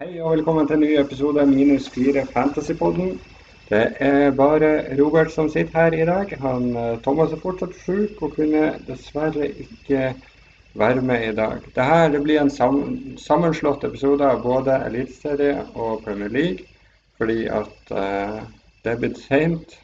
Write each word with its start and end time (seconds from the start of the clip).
Hei 0.00 0.14
og 0.24 0.30
velkommen 0.32 0.64
til 0.64 0.78
en 0.78 0.80
ny 0.80 0.94
episode 0.96 1.42
Minus 1.44 1.90
4 1.92 2.22
Fantasypodden. 2.32 3.18
Det 3.68 3.80
er 4.00 4.30
bare 4.32 4.68
Robert 4.96 5.28
som 5.34 5.50
sitter 5.52 5.76
her 5.76 5.92
i 5.92 6.06
dag. 6.08 6.30
Han, 6.40 6.70
eh, 6.72 6.94
Thomas 7.04 7.34
er 7.36 7.42
fortsatt 7.42 7.74
syk 7.82 8.22
og 8.24 8.32
kunne 8.38 8.62
dessverre 8.86 9.50
ikke 9.50 10.14
være 10.80 11.02
med 11.04 11.26
i 11.26 11.34
dag. 11.36 11.66
Dette 11.74 11.98
det 12.14 12.22
blir 12.24 12.40
en 12.40 12.52
sammenslått 13.20 13.84
episode 13.90 14.24
av 14.24 14.40
både 14.46 14.78
Eliteserie 14.86 15.66
og 15.74 16.00
Premier 16.06 16.32
League. 16.32 16.64
Fordi 17.20 17.44
at 17.60 17.92
uh, 17.92 18.40
det 18.80 18.94
er 18.94 19.04
blitt 19.04 19.20
seint 19.20 19.76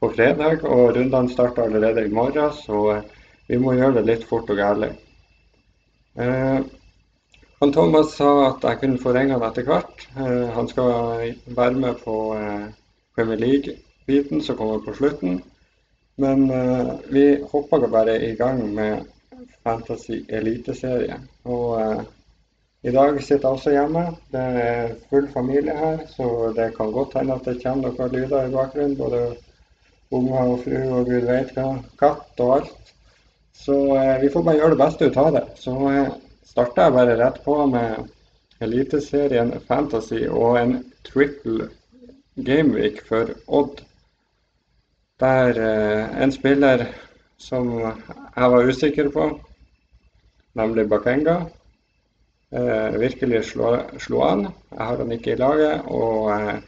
på 0.00 0.12
fredag, 0.12 0.66
og 0.68 0.98
rundene 0.98 1.32
starter 1.32 1.64
allerede 1.64 2.04
i 2.04 2.12
morgen. 2.12 2.52
Så 2.60 3.00
vi 3.48 3.56
må 3.56 3.72
gjøre 3.80 4.02
det 4.02 4.06
litt 4.10 4.28
fort 4.28 4.52
og 4.52 4.60
gærlig. 4.60 4.92
Uh, 6.20 6.60
han 7.62 7.70
Thomas 7.70 8.16
sa 8.18 8.28
at 8.48 8.64
jeg 8.66 8.78
kunne 8.80 8.98
få 8.98 9.12
ringe 9.14 9.36
han 9.36 9.44
etter 9.46 9.62
hvert. 9.68 10.00
Uh, 10.16 10.48
han 10.50 10.66
skal 10.66 11.34
være 11.46 11.78
med 11.78 12.00
på 12.02 12.14
uh, 12.34 12.64
Premier 13.14 13.38
League-biten 13.38 14.40
som 14.42 14.56
kommer 14.58 14.80
på 14.82 14.94
slutten. 14.98 15.36
Men 16.18 16.50
uh, 16.50 16.96
vi 17.14 17.36
hopper 17.52 17.86
bare 17.86 18.16
i 18.26 18.32
gang 18.34 18.64
med 18.74 19.04
Fantasy 19.62 20.24
Eliteserie. 20.28 21.20
Og 21.44 22.02
i 22.82 22.90
dag 22.90 23.22
sitter 23.22 23.46
jeg 23.46 23.52
også 23.52 23.76
hjemme. 23.76 24.02
Det 24.34 24.42
er 24.64 24.96
full 25.12 25.30
familie 25.30 25.78
her, 25.78 26.02
så 26.16 26.50
det 26.56 26.72
kan 26.74 26.90
godt 26.90 27.14
hende 27.20 27.38
at 27.38 27.46
det 27.46 27.62
kommer 27.62 27.94
noen 27.94 28.16
lyder 28.16 28.48
i 28.48 28.52
bakgrunnen. 28.56 28.98
Både 28.98 29.22
unger 30.10 30.50
og 30.56 30.58
fru 30.66 30.98
og 30.98 31.06
gud 31.06 31.30
veit 31.30 31.54
hva. 31.54 31.70
Katt 32.02 32.42
og 32.42 32.52
alt. 32.58 32.92
Så 33.54 33.78
vi 34.18 34.34
får 34.34 34.50
bare 34.50 34.58
gjøre 34.58 34.74
det 34.74 34.82
beste 34.82 35.06
ut 35.06 35.22
av 35.28 35.32
det. 35.38 35.46
Så 35.62 35.78
starta 36.52 36.88
jeg 36.88 36.92
bare 36.96 37.16
rett 37.16 37.38
på 37.44 37.54
med 37.70 38.10
Eliteserien 38.62 39.54
Fantasy 39.68 40.26
og 40.28 40.58
en 40.60 40.74
triple 41.06 41.70
gameweek 42.36 43.00
for 43.08 43.32
Odd. 43.48 43.80
Der 45.22 45.58
eh, 45.62 46.10
en 46.22 46.32
spiller 46.34 46.84
som 47.40 47.70
jeg 47.78 48.50
var 48.52 48.68
usikker 48.68 49.08
på, 49.14 49.28
nemlig 50.58 50.88
Bakenga, 50.90 51.38
eh, 52.52 52.98
virkelig 53.00 53.44
slo, 53.52 53.72
slo, 53.98 54.20
an. 54.26 54.46
Jeg 54.74 54.90
har 54.90 55.02
han 55.02 55.16
ikke 55.16 55.32
i 55.32 55.40
laget. 55.40 55.82
og 55.86 56.30
eh, 56.36 56.60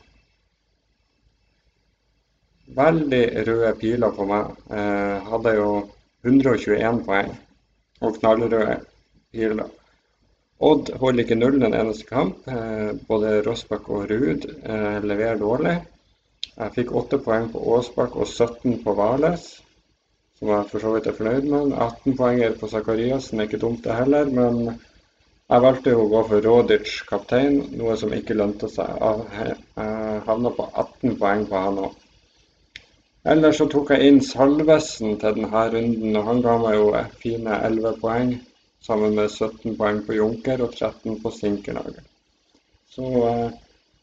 Veldig 2.74 3.24
røde 3.46 3.74
piler 3.78 4.16
på 4.16 4.24
meg. 4.26 4.56
Eh, 4.72 5.28
hadde 5.28 5.54
jo 5.58 5.68
121 6.24 7.04
poeng 7.04 7.34
og 8.00 8.16
knallrøde 8.18 8.80
Irland. 9.34 9.72
Odd 10.64 10.92
holder 11.00 11.24
ikke 11.24 11.36
nullen 11.36 11.66
en 11.66 11.74
eneste 11.74 12.06
kamp. 12.08 12.46
Eh, 12.48 12.94
både 13.08 13.40
Rossbakk 13.46 13.90
og 13.90 14.06
Ruud 14.10 14.46
eh, 14.46 15.00
leverer 15.02 15.40
dårlig. 15.40 15.74
Jeg 16.54 16.74
fikk 16.76 16.92
åtte 16.94 17.18
poeng 17.18 17.48
på 17.50 17.62
Åsbakk 17.76 18.14
og 18.14 18.28
17 18.30 18.78
på 18.84 18.94
Vales, 18.94 19.48
som 20.38 20.52
jeg 20.52 20.68
for 20.70 20.84
så 20.84 20.92
vidt 20.94 21.08
er 21.10 21.16
fornøyd 21.18 21.48
med. 21.50 21.74
18 21.74 22.16
poenger 22.20 22.54
på 22.60 22.70
Zakariassen 22.70 23.40
er 23.40 23.50
ikke 23.50 23.60
dumt, 23.64 23.82
det 23.84 23.98
heller. 23.98 24.30
Men 24.30 24.62
jeg 24.70 25.66
valgte 25.66 25.96
å 25.98 26.06
gå 26.14 26.22
for 26.30 26.46
Rodic 26.46 26.94
kaptein, 27.10 27.58
noe 27.74 27.98
som 27.98 28.14
ikke 28.14 28.38
lønte 28.38 28.70
seg. 28.70 28.94
Jeg 29.34 29.58
havna 30.30 30.54
på 30.54 30.70
18 30.70 31.18
poeng 31.18 31.44
på 31.50 31.66
han 31.66 31.82
òg. 31.88 32.00
Ellers 33.34 33.58
så 33.58 33.66
tok 33.72 33.90
jeg 33.90 34.06
inn 34.06 34.24
Salvesen 34.24 35.18
til 35.18 35.38
denne 35.40 35.68
runden, 35.74 36.16
og 36.20 36.26
han 36.28 36.42
ga 36.44 36.58
meg 36.60 36.74
jo 36.78 36.90
fine 37.22 37.60
11 37.66 38.02
poeng 38.02 38.34
sammen 38.86 39.14
med 39.16 39.30
17 39.30 39.76
poeng 39.78 40.02
på 40.06 40.16
Junker 40.18 40.62
og 40.66 40.74
13 40.76 41.20
på 41.22 41.30
Sinkernagel. 41.32 42.02
Så 42.94 43.10
eh, 43.28 43.50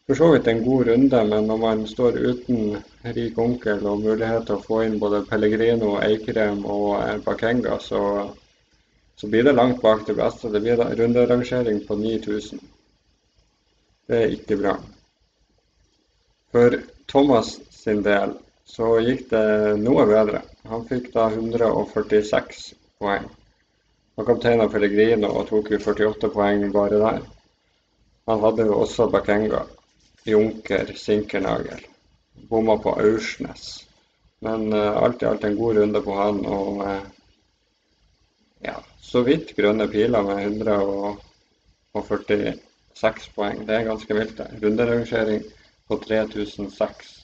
for 0.07 0.17
så 0.17 0.31
vidt 0.33 0.47
en 0.47 0.63
god 0.65 0.87
runde, 0.87 1.23
men 1.23 1.45
når 1.47 1.57
man 1.57 1.87
står 1.87 2.17
uten 2.17 2.77
rik 3.15 3.37
onkel 3.39 3.85
og 3.87 4.01
mulighet 4.01 4.47
til 4.47 4.57
å 4.57 4.63
få 4.65 4.81
inn 4.83 4.97
både 4.99 5.21
Pellegrino, 5.29 5.93
Eikrem 6.03 6.65
og 6.65 6.95
eh, 6.97 7.19
Bakenga, 7.23 7.77
så, 7.79 8.01
så, 9.15 9.29
blir 9.29 9.45
det 9.47 9.53
langt 9.55 9.81
bak 9.81 10.03
det 10.07 10.17
beste. 10.17 10.51
Det 10.51 10.63
blir 10.65 10.81
runderangering 10.99 11.83
på 11.87 11.95
9000. 12.01 12.63
Det 14.09 14.17
er 14.17 14.33
ikke 14.35 14.57
bra. 14.59 14.75
For 16.51 16.81
Thomas 17.07 17.59
sin 17.71 18.01
del 18.03 18.33
så 18.67 18.97
gikk 19.05 19.29
det 19.29 19.77
noe 19.79 20.03
bedre. 20.09 20.41
Han 20.67 20.83
fikk 20.89 21.13
da 21.13 21.29
146 21.29 22.65
poeng. 22.99 23.29
Han 24.17 24.25
kapteina 24.27 24.67
Pellegrino 24.69 25.27
og 25.39 25.47
tok 25.49 25.71
jo 25.71 25.77
48 25.79 26.29
poeng 26.33 26.71
bare 26.73 26.97
der. 26.99 27.21
Han 28.29 28.39
hadde 28.43 28.63
jo 28.67 28.73
også 28.83 29.03
Bakenga, 29.11 29.61
Junker, 30.27 30.85
Sinkernagel. 30.95 31.81
Bomma 32.49 32.77
på 32.77 32.89
Aursnes. 32.99 33.87
Men 34.41 34.73
uh, 34.73 35.03
alt 35.03 35.21
i 35.21 35.25
alt 35.29 35.43
en 35.45 35.57
god 35.57 35.77
runde 35.77 36.01
på 36.01 36.15
han. 36.17 36.45
Og 36.45 36.77
uh, 36.81 37.01
ja, 38.65 38.75
så 39.01 39.21
vidt 39.25 39.55
grønne 39.57 39.87
piler 39.91 40.21
med 40.27 40.37
146 40.43 43.29
poeng. 43.35 43.67
Det 43.67 43.75
er 43.75 43.89
ganske 43.89 44.13
vilt. 44.17 44.39
Runderangering 44.63 45.43
på 45.87 45.93
3006. 46.05 47.20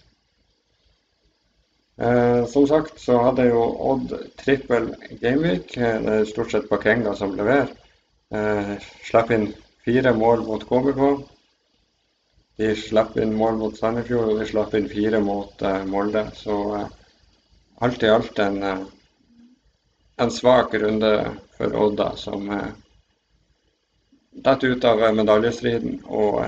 Eh, 1.98 2.46
som 2.46 2.68
sagt 2.68 3.00
så 3.00 3.18
hadde 3.26 3.48
jo 3.48 3.62
Odd 3.92 4.12
trippel 4.38 4.92
Gameweek. 5.22 5.78
Eh, 5.78 6.02
det 6.04 6.14
er 6.14 6.30
stort 6.30 6.52
sett 6.54 6.70
Bakenga 6.70 7.16
som 7.18 7.34
leverer. 7.36 7.72
Eh, 8.30 8.76
slapp 9.08 9.32
inn 9.34 9.48
fire 9.86 10.14
mål 10.14 10.46
mot 10.46 10.66
KBK. 10.70 11.02
De 12.58 12.70
slapp 12.76 13.18
inn 13.18 13.34
mål 13.38 13.58
mot 13.58 13.78
Sandefjord, 13.78 14.30
og 14.30 14.40
de 14.42 14.46
slapp 14.50 14.78
inn 14.78 14.90
fire 14.92 15.24
mot 15.26 15.62
eh, 15.62 15.84
Molde. 15.90 16.28
Så 16.38 16.60
eh, 16.78 16.88
alt 17.82 18.06
i 18.06 18.14
alt 18.14 18.40
en, 18.46 18.62
eh, 18.64 18.86
en 20.22 20.32
svak 20.32 20.78
runde 20.78 21.14
for 21.58 21.82
Odda, 21.82 22.12
som 22.16 22.50
eh, 22.54 22.72
detter 24.38 24.78
ut 24.78 24.86
av 24.86 25.02
medaljestriden 25.18 26.04
og 26.06 26.44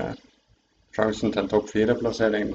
sjansen 0.94 1.32
til 1.32 1.42
en 1.42 1.50
topp 1.50 1.72
fire-plassering 1.74 2.54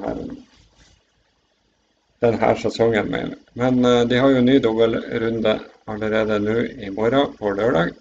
denne 2.20 2.56
sesongen. 2.58 3.10
Mener. 3.12 3.38
Men 3.54 3.86
uh, 3.86 4.08
de 4.08 4.18
har 4.18 4.30
jo 4.32 4.42
ny 4.42 4.60
dobbeltrunde 4.60 5.60
allerede 5.86 6.40
nå 6.40 6.58
i 6.88 6.90
morgen, 6.94 7.34
på 7.38 7.54
lørdag. 7.54 7.94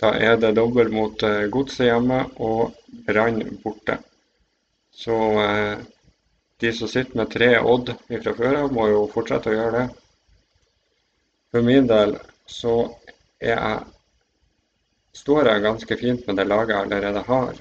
Da 0.00 0.12
er 0.18 0.36
det 0.40 0.54
dobbel 0.58 0.90
mot 0.92 1.22
uh, 1.22 1.46
Godset 1.52 1.88
hjemme 1.88 2.24
og 2.42 2.74
Brann 3.06 3.42
borte. 3.62 3.98
Så 4.94 5.14
uh, 5.14 5.78
de 6.60 6.72
som 6.72 6.90
sitter 6.90 7.18
med 7.18 7.32
tre 7.32 7.54
Odd 7.58 7.94
fra 8.08 8.34
før 8.36 8.60
av, 8.62 8.72
må 8.72 8.88
jo 8.92 9.06
fortsette 9.12 9.50
å 9.50 9.56
gjøre 9.56 9.80
det. 9.80 9.88
For 11.54 11.66
min 11.66 11.88
del 11.90 12.16
så 12.50 12.76
er 13.42 13.54
jeg, 13.54 13.80
står 15.14 15.50
jeg 15.50 15.64
ganske 15.64 15.98
fint 15.98 16.26
med 16.26 16.38
det 16.38 16.46
laget 16.48 16.74
jeg 16.74 16.86
allerede 16.86 17.22
har. 17.26 17.58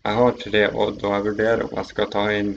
Jeg 0.00 0.16
har 0.16 0.36
tre 0.40 0.62
Odd, 0.68 1.02
og 1.04 1.14
jeg 1.14 1.26
vurderer 1.26 1.64
om 1.66 1.74
jeg 1.76 1.90
skal 1.90 2.12
ta 2.12 2.26
inn 2.32 2.54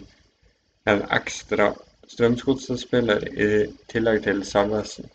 en 0.89 1.03
ekstra 1.16 1.71
Strømsgodset-spiller 2.13 3.27
i 3.33 3.49
tillegg 3.91 4.23
til 4.25 4.41
Salvesen. 4.45 5.07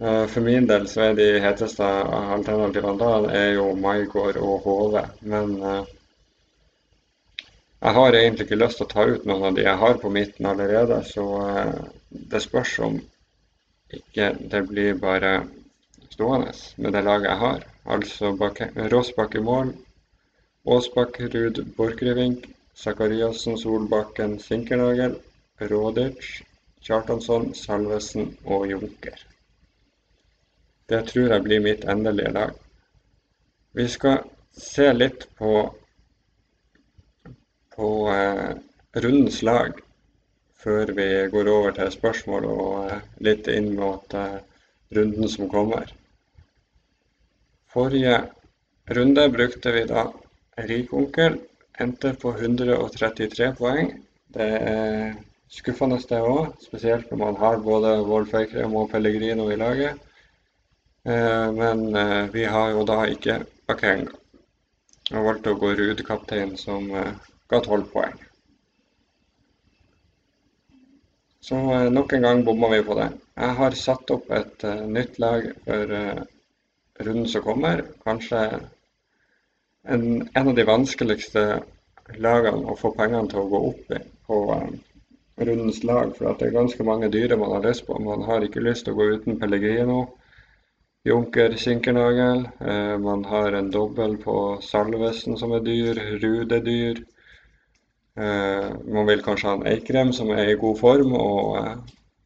For 0.00 0.40
min 0.40 0.68
del 0.68 0.86
så 0.88 1.10
er 1.10 1.16
de 1.18 1.26
heteste 1.44 1.84
alternativene 1.84 2.96
da 3.00 3.10
er 3.36 3.50
jo 3.58 3.66
Maigård 3.76 4.38
og 4.40 4.62
Hove. 4.64 5.02
Men 5.20 5.56
eh, 5.60 5.90
jeg 7.80 7.96
har 7.98 8.16
egentlig 8.16 8.46
ikke 8.46 8.60
lyst 8.62 8.80
til 8.80 8.86
å 8.86 8.92
ta 8.94 9.04
ut 9.10 9.26
noen 9.28 9.50
av 9.50 9.58
de 9.58 9.66
jeg 9.66 9.80
har 9.82 10.00
på 10.00 10.12
midten 10.14 10.48
allerede, 10.48 11.02
så 11.04 11.26
eh, 11.50 11.74
det 12.32 12.40
spørs 12.46 12.78
om 12.86 12.96
ikke 14.00 14.30
det 14.54 14.62
blir 14.70 14.96
bare 15.02 15.34
stående 16.14 16.54
med 16.80 16.96
det 16.96 17.04
laget 17.04 17.30
jeg 17.32 17.42
har. 17.44 17.66
Altså 17.84 18.32
Rossbakk 18.94 19.36
i 19.36 19.44
mål, 19.44 19.74
Aasbakk, 20.64 21.20
Ruud, 21.34 21.60
Borchgrevink, 21.76 22.48
Zakariassen, 22.80 23.58
Solbakken, 23.58 24.38
Sinkernagel, 24.40 25.18
Rådic, 25.60 26.42
Kjartansson, 26.80 27.54
Salvesen 27.54 28.38
og 28.44 28.66
Junker. 28.70 29.18
Det 30.88 31.02
tror 31.10 31.34
jeg 31.34 31.44
blir 31.44 31.60
mitt 31.60 31.84
endelige 31.84 32.32
lag. 32.32 32.54
Vi 33.76 33.86
skal 33.88 34.24
se 34.56 34.88
litt 34.92 35.28
på, 35.38 35.52
på 37.76 37.90
eh, 38.14 38.56
rundens 39.04 39.42
lag 39.46 39.76
før 40.60 40.94
vi 40.96 41.06
går 41.32 41.52
over 41.52 41.76
til 41.76 41.92
spørsmål 41.92 42.48
og 42.48 42.72
eh, 42.88 43.04
litt 43.28 43.52
inn 43.52 43.70
mot 43.76 44.16
eh, 44.16 44.40
runden 44.96 45.28
som 45.28 45.52
kommer. 45.52 45.92
Forrige 47.70 48.16
runde 48.90 49.28
brukte 49.36 49.76
vi 49.76 49.86
da 49.92 50.08
Rikonkel 50.66 51.38
endte 51.80 52.14
på 52.20 52.34
133 52.36 53.50
poeng. 53.58 53.90
Det 54.34 54.46
er 54.70 55.16
skuffende 55.50 55.98
det 56.08 56.20
òg, 56.22 56.54
spesielt 56.62 57.10
når 57.10 57.18
man 57.24 57.36
har 57.40 57.58
både 57.64 57.96
Wolfeikrem 58.06 58.76
og 58.78 58.90
Pellegrino 58.92 59.48
i 59.50 59.58
laget. 59.58 59.98
Eh, 61.04 61.52
men 61.52 61.96
eh, 61.96 62.26
vi 62.32 62.44
har 62.44 62.70
jo 62.70 62.84
da 62.84 63.04
ikke 63.08 63.40
Akenga. 63.68 64.16
og 65.10 65.24
valgte 65.26 65.50
å 65.50 65.58
gå 65.58 65.72
rudekaptein, 65.74 66.52
som 66.60 66.84
eh, 66.94 67.14
ga 67.50 67.60
tolv 67.64 67.88
poeng. 67.90 68.18
Så 71.40 71.56
nok 71.90 72.12
en 72.14 72.22
gang 72.22 72.44
bomma 72.46 72.68
vi 72.70 72.82
på 72.86 72.94
det. 72.94 73.08
Jeg 73.34 73.56
har 73.58 73.74
satt 73.74 74.10
opp 74.14 74.28
et 74.30 74.62
nytt 74.86 75.16
lag 75.18 75.48
for 75.64 75.94
runden 77.00 77.26
som 77.32 77.42
kommer. 77.42 77.80
Kanskje 78.04 78.42
en, 79.94 80.06
en, 80.32 80.48
av 80.48 80.54
de 80.54 80.66
vanskeligste 80.68 81.44
lagene 82.22 82.70
å 82.70 82.78
få 82.78 82.92
pengene 82.96 83.30
til 83.30 83.42
å 83.42 83.50
gå 83.50 83.60
opp 83.70 83.92
i 83.94 84.00
på 84.30 84.38
um, 84.54 84.72
rundens 85.40 85.82
lag. 85.86 86.14
For 86.16 86.30
det 86.38 86.48
er 86.48 86.56
ganske 86.56 86.86
mange 86.86 87.10
dyre 87.12 87.38
man 87.40 87.54
har 87.56 87.68
lyst 87.68 87.86
på. 87.86 87.98
Man 88.02 88.24
har 88.28 88.46
ikke 88.46 88.64
lyst 88.64 88.86
til 88.86 88.94
å 88.94 89.00
gå 89.00 89.08
uten 89.16 89.38
Pellegrino. 89.40 90.00
Junker 91.08 91.54
Sinkernagel. 91.56 92.42
man 93.00 93.22
har 93.24 93.54
en 93.56 93.70
dobbel 93.72 94.18
på 94.20 94.34
Salvesen 94.60 95.38
som 95.40 95.54
er 95.56 95.64
dyr. 95.64 96.02
Rude 96.20 96.58
dyr. 96.66 97.00
Eh, 98.20 98.70
man 98.84 99.06
vil 99.06 99.22
kanskje 99.22 99.48
ha 99.48 99.54
en 99.56 99.66
Eikrem 99.70 100.12
som 100.12 100.30
er 100.34 100.50
i 100.50 100.58
god 100.58 100.78
form, 100.80 101.14
og 101.14 101.56
eh, 101.60 101.76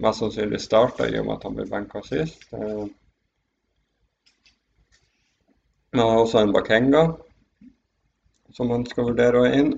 mest 0.03 0.23
sannsynlig 0.23 0.61
starter 0.63 1.13
i 1.13 1.21
og 1.21 1.29
med 1.29 1.37
at 1.37 1.45
han 1.47 1.59
ble 1.59 1.67
benka 1.71 2.01
sist. 2.07 2.47
Eh, 2.57 2.87
man 5.95 6.09
har 6.09 6.23
også 6.23 6.41
en 6.41 6.55
Bakenga 6.57 7.05
som 8.55 8.71
man 8.71 8.87
skal 8.89 9.11
vurdere 9.11 9.41
å 9.41 9.47
ha 9.47 9.55
inn. 9.61 9.73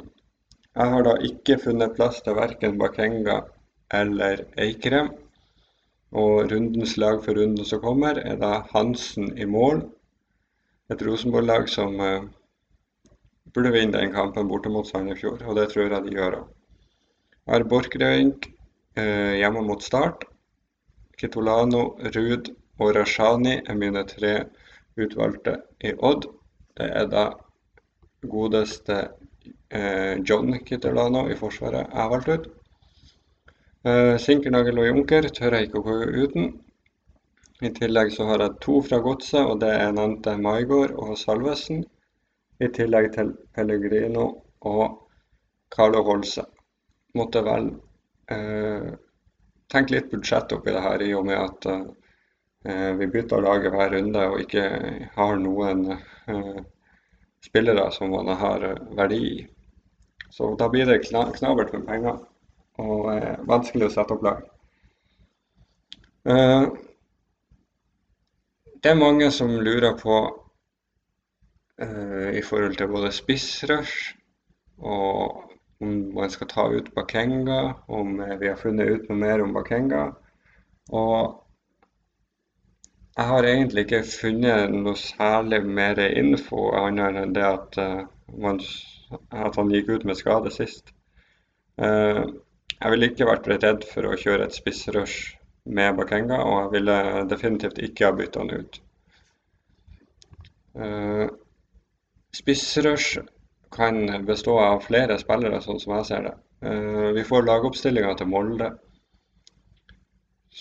Jeg 0.76 0.92
har 0.92 1.06
da 1.06 1.14
ikke 1.24 1.58
funnet 1.62 1.94
plass 1.96 2.20
til 2.24 2.36
verken 2.36 2.76
Bakenga 2.80 3.40
eller 3.96 4.44
Eikrem. 4.60 5.12
Og 6.16 6.50
rundens 6.52 6.96
lag 7.00 7.22
for 7.24 7.36
runden 7.36 7.66
som 7.66 7.82
kommer, 7.82 8.20
er 8.20 8.36
da 8.40 8.60
Hansen 8.72 9.32
i 9.38 9.48
mål. 9.48 9.82
Et 10.92 11.02
Rosenborg-lag 11.02 11.66
som 11.72 11.96
burde 13.56 13.72
vinne 13.72 13.96
den 13.96 14.12
kampen 14.12 14.48
borte 14.50 14.70
mot 14.72 14.86
Sandefjord, 14.86 15.42
og 15.48 15.56
det 15.56 15.70
tror 15.72 15.88
jeg 15.88 16.04
de 16.04 16.14
gjør 16.18 16.38
òg. 16.42 16.46
Har 17.46 17.64
Borchgrevink 17.70 18.48
eh, 18.98 19.38
hjemme 19.40 19.62
mot 19.64 19.82
Start. 19.82 20.26
Kitolano, 21.16 21.96
Ruud 22.12 22.50
og 22.82 22.92
Rashani 22.96 23.60
er 23.62 23.78
mine 23.78 24.02
tre 24.10 24.34
utvalgte 25.00 25.60
i 25.80 25.94
Odd. 25.96 26.26
Det 26.76 26.88
er 27.00 27.06
da 27.08 27.24
godeste 28.30 28.98
eh, 29.70 30.14
John 30.26 30.58
Kitterlano 30.66 31.26
i 31.30 31.36
Forsvaret 31.38 31.92
har 31.92 32.12
valgt 32.12 32.28
ut. 32.28 32.46
Eh, 33.86 34.16
Sinkernagel 34.18 34.80
og 34.82 34.88
Junker 34.88 35.28
tør 35.30 35.56
jeg 35.56 35.68
ikke 35.68 35.82
å 35.82 35.86
gå 35.86 35.98
uten. 36.24 36.48
I 37.64 37.70
tillegg 37.72 38.10
så 38.12 38.26
har 38.28 38.42
jeg 38.44 38.58
to 38.60 38.80
fra 38.84 38.98
Godset, 39.00 39.40
og 39.40 39.60
det 39.62 39.70
er 39.72 39.94
nevnte 39.96 40.36
Maigård 40.36 40.92
og 41.00 41.14
Salvesen 41.16 41.84
i 42.60 42.68
tillegg 42.72 43.12
til 43.14 43.32
Pellegrino 43.56 44.26
og 44.68 44.98
Carlo 45.72 46.02
Holse. 46.04 46.44
Måtte 47.16 47.42
vel 47.46 47.70
eh, 48.32 48.90
tenke 49.72 49.96
litt 49.96 50.10
budsjett 50.12 50.52
oppi 50.56 50.74
det 50.74 50.84
her, 50.84 51.02
i 51.02 51.14
og 51.16 51.26
med 51.30 51.38
at 51.40 51.68
eh, 51.70 52.92
vi 53.00 53.08
bytter 53.12 53.44
laget 53.44 53.72
hver 53.72 53.94
runde 53.96 54.26
og 54.32 54.42
ikke 54.44 54.66
har 55.16 55.40
noen 55.40 55.86
eh, 55.94 56.60
spillere 57.44 57.90
som 57.92 58.10
man 58.10 58.28
har 58.28 58.64
verdi 58.96 59.20
i. 59.28 59.36
Så 60.30 60.54
da 60.58 60.68
blir 60.68 60.86
det 60.86 61.04
kna 61.04 61.28
knabert 61.36 61.72
med 61.72 61.86
penger 61.86 62.18
og 62.82 63.12
eh, 63.14 63.36
vanskelig 63.48 63.88
å 63.88 63.94
sette 63.94 64.16
opp 64.16 64.24
lag. 64.26 64.42
Eh, 66.28 66.66
det 68.82 68.92
er 68.92 69.00
mange 69.00 69.30
som 69.34 69.50
lurer 69.50 69.96
på 70.00 70.18
Eh, 71.78 72.38
i 72.38 72.42
forhold 72.42 72.76
til 72.76 72.88
både 72.88 73.10
spissrush 73.12 74.14
og 74.78 75.42
om 75.80 75.90
man 76.16 76.30
skal 76.32 76.48
ta 76.48 76.62
ut 76.72 76.94
Bakenga, 76.94 77.74
om 77.88 78.14
vi 78.40 78.48
har 78.48 78.56
funnet 78.56 78.88
ut 78.88 79.10
noe 79.10 79.18
mer 79.20 79.42
om 79.44 79.52
Bakenga. 79.52 80.06
Og 80.88 81.34
jeg 83.16 83.28
har 83.30 83.48
egentlig 83.48 83.86
ikke 83.86 84.02
funnet 84.08 84.74
noe 84.74 84.96
særlig 85.00 85.62
mer 85.78 86.00
info 86.06 86.68
annet 86.76 87.20
enn 87.22 87.32
det 87.36 87.46
at, 87.46 87.78
uh, 87.80 88.02
man, 88.42 88.60
at 89.30 89.56
han 89.56 89.72
gikk 89.72 89.94
ut 89.94 90.04
med 90.08 90.18
skade 90.18 90.52
sist. 90.54 90.92
Uh, 91.80 92.24
jeg 92.76 92.92
ville 92.92 93.08
ikke 93.10 93.28
vært 93.30 93.48
redd 93.52 93.86
for 93.88 94.08
å 94.08 94.18
kjøre 94.20 94.48
et 94.48 94.56
spissrush 94.56 95.36
med 95.64 95.96
Bakenga, 95.96 96.42
og 96.44 96.58
jeg 96.60 96.74
ville 96.76 97.24
definitivt 97.30 97.80
ikke 97.82 98.10
ha 98.10 98.16
bytta 98.16 98.44
han 98.44 98.54
ut. 98.60 98.80
Uh, 100.76 101.26
Spissrush 102.36 103.18
kan 103.70 104.26
bestå 104.26 104.58
av 104.60 104.82
flere 104.84 105.16
spillere, 105.20 105.60
sånn 105.64 105.80
som 105.80 105.94
jeg 105.96 106.08
ser 106.08 106.26
det. 106.28 106.34
Eh, 106.68 107.08
vi 107.16 107.24
får 107.24 107.46
lagoppstillinga 107.46 108.14
til 108.18 108.28
Molde, 108.32 108.70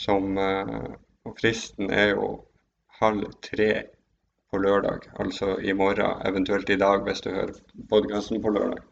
som 0.03 0.37
eh, 0.39 0.85
Og 1.25 1.37
fristen 1.41 1.89
er 1.89 2.11
jo 2.13 2.27
halv 3.01 3.31
tre 3.41 3.69
på 4.51 4.59
lørdag, 4.61 5.07
altså 5.19 5.55
i 5.57 5.73
morgen, 5.73 6.21
eventuelt 6.27 6.69
i 6.69 6.77
dag 6.77 7.01
hvis 7.03 7.21
du 7.25 7.31
hører 7.33 7.57
podkasten 7.89 8.41
på 8.43 8.53
lørdag. 8.53 8.83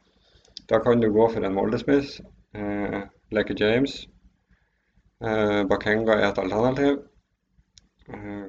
Da 0.70 0.80
kan 0.80 1.02
du 1.02 1.12
gå 1.14 1.28
for 1.30 1.46
en 1.46 1.54
Molde-spiss. 1.54 2.22
Eh, 2.56 3.00
Leke 3.32 3.56
James. 3.60 4.08
Eh, 5.24 5.62
Bakenga 5.70 6.18
er 6.18 6.32
et 6.32 6.42
alternativ. 6.42 7.00
Eh, 8.10 8.46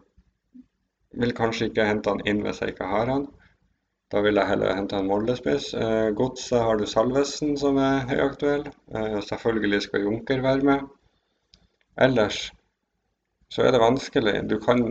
vil 1.20 1.36
kanskje 1.36 1.68
ikke 1.68 1.86
hente 1.88 2.10
han 2.10 2.24
inn 2.26 2.42
hvis 2.46 2.62
jeg 2.62 2.74
ikke 2.74 2.90
har 2.90 3.12
han. 3.12 3.28
Da 4.12 4.20
vil 4.24 4.40
jeg 4.40 4.48
heller 4.48 4.74
hente 4.78 4.96
en 4.96 5.08
Molde-spiss. 5.10 5.72
Eh, 5.74 6.10
Godset 6.16 6.62
har 6.62 6.80
du 6.80 6.86
Salvesen, 6.86 7.56
som 7.58 7.78
er 7.82 8.08
høyaktuell. 8.10 8.66
Eh, 8.94 9.20
selvfølgelig 9.28 9.82
skal 9.82 10.08
Junker 10.08 10.42
være 10.42 10.70
med. 10.72 10.92
Ellers 12.00 12.46
så 13.48 13.66
er 13.66 13.74
det 13.74 13.82
vanskelig. 13.82 14.36
Du 14.50 14.58
kan 14.62 14.82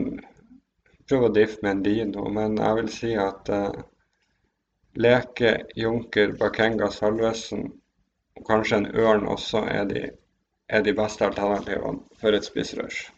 prøve 1.09 1.29
å 1.29 1.33
diffe 1.35 1.59
med 1.61 1.71
en 1.71 1.83
Dino, 1.85 2.27
men 2.31 2.57
jeg 2.59 2.79
vil 2.79 2.91
si 2.91 3.13
at 3.19 3.49
eh, 3.53 3.81
Leke, 5.03 5.55
Junker, 5.75 6.35
Bakenga, 6.39 6.91
Salvesen 6.93 7.65
og 8.37 8.45
kanskje 8.47 8.81
en 8.81 8.91
Ørn 8.93 9.27
også 9.29 9.63
er 9.69 9.89
de, 9.89 10.05
er 10.69 10.85
de 10.85 10.93
beste 10.97 11.25
alternativene 11.25 12.21
for 12.21 12.37
et 12.37 12.45
spissrush. 12.45 13.09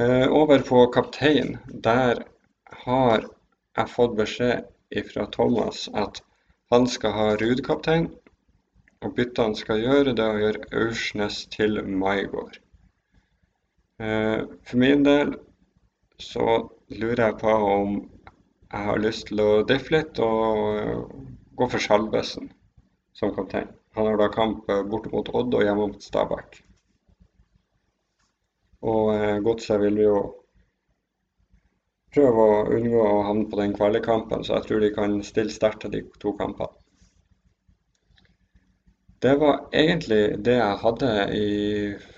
Eh, 0.00 0.32
over 0.32 0.58
på 0.58 0.86
kaptein. 0.86 1.58
Der 1.84 2.24
har 2.86 3.28
jeg 3.76 3.88
fått 3.88 4.16
beskjed 4.18 4.64
fra 5.12 5.26
Thomas 5.30 5.88
at 5.94 6.22
han 6.72 6.86
skal 6.90 7.14
ha 7.14 7.26
Ruud-kaptein. 7.38 8.08
Og 9.04 9.12
byttene 9.16 9.56
skal 9.58 9.82
gjøre, 9.84 10.14
det 10.16 10.24
å 10.24 10.40
gjøre 10.40 10.68
Aursnes 10.80 11.42
til 11.52 11.80
Maigård. 11.84 12.56
Eh, 14.00 14.40
for 14.64 14.80
min 14.80 15.04
del 15.04 15.34
så 16.20 16.46
lurer 16.94 17.26
jeg 17.26 17.38
på 17.42 17.54
om 17.68 17.96
jeg 17.98 18.86
har 18.88 19.02
lyst 19.02 19.28
til 19.28 19.42
å 19.44 19.50
diffe 19.68 19.92
litt 19.94 20.18
og 20.24 21.10
gå 21.54 21.68
for 21.70 21.84
Salvesen 21.84 22.48
som 23.14 23.34
kaptein. 23.36 23.68
Han 23.94 24.08
har 24.08 24.16
da 24.18 24.30
kamp 24.34 24.70
borte 24.90 25.12
mot 25.12 25.28
Odd 25.30 25.54
og 25.54 25.62
hjemme 25.62 25.90
mot 25.92 26.02
Stabæk. 26.02 26.62
Og 28.88 29.12
eh, 29.14 29.36
Godset 29.44 29.80
vil 29.84 30.00
jo 30.02 30.16
prøve 32.14 32.48
å 32.48 32.64
unngå 32.78 33.04
å 33.04 33.22
havne 33.28 33.46
på 33.50 33.60
den 33.60 33.76
kvalikkampen, 33.76 34.42
så 34.46 34.58
jeg 34.58 34.68
tror 34.68 34.82
de 34.82 34.90
kan 34.96 35.20
stille 35.26 35.52
sterkt 35.52 35.84
til 35.84 35.94
de 35.94 36.02
to 36.22 36.34
kampene. 36.40 36.72
Det 39.24 39.36
var 39.40 39.68
egentlig 39.72 40.44
det 40.44 40.58
jeg 40.58 40.80
hadde 40.82 41.10
i 41.32 41.44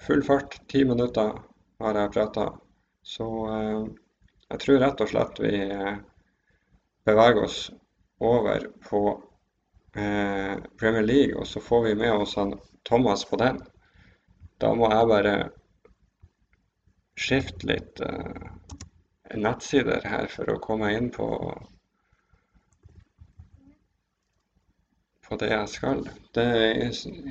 full 0.02 0.24
fart. 0.26 0.56
Ti 0.66 0.80
minutter 0.84 1.36
har 1.78 1.98
jeg 2.00 2.10
prata. 2.16 2.46
Så 3.06 3.26
eh, 3.46 3.84
jeg 4.48 4.62
tror 4.64 4.80
rett 4.82 5.02
og 5.04 5.12
slett 5.12 5.38
vi 5.44 5.52
eh, 5.62 6.00
beveger 7.06 7.44
oss 7.44 7.60
over 8.18 8.66
på 8.88 9.02
eh, 9.94 10.58
Premier 10.80 11.06
League, 11.06 11.38
og 11.38 11.46
så 11.46 11.62
får 11.62 11.84
vi 11.84 11.94
med 12.02 12.16
oss 12.16 12.34
han 12.40 12.56
Thomas 12.90 13.22
på 13.30 13.38
den. 13.38 13.62
Da 14.58 14.72
må 14.74 14.90
jeg 14.90 15.10
bare 15.12 15.36
skifte 17.14 17.70
litt 17.70 18.02
nettsider 19.46 20.02
her 20.10 20.26
for 20.34 20.50
å 20.50 20.58
komme 20.66 20.90
inn 20.98 21.12
på 21.14 21.30
på 25.28 25.38
det 25.40 25.50
jeg 25.50 25.68
skal. 25.68 26.02
Det 26.34 26.46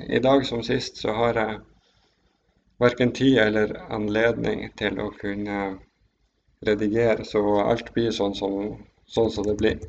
I 0.08 0.20
dag 0.22 0.46
som 0.46 0.62
sist 0.66 1.00
så 1.02 1.14
har 1.16 1.40
jeg 1.40 1.58
verken 2.82 3.12
tid 3.16 3.38
eller 3.38 3.76
anledning 3.92 4.66
til 4.76 5.00
å 5.00 5.10
kunne 5.20 5.60
redigere, 6.66 7.24
så 7.24 7.42
alt 7.64 7.92
blir 7.94 8.10
sånn 8.12 8.34
som, 8.34 8.76
sånn 9.08 9.30
som 9.32 9.46
det 9.48 9.56
blir. 9.60 9.84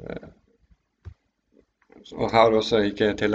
Uh, 0.00 0.28
og 2.14 2.30
har 2.30 2.54
også 2.54 2.84
ikke 2.86 3.12
til, 3.18 3.34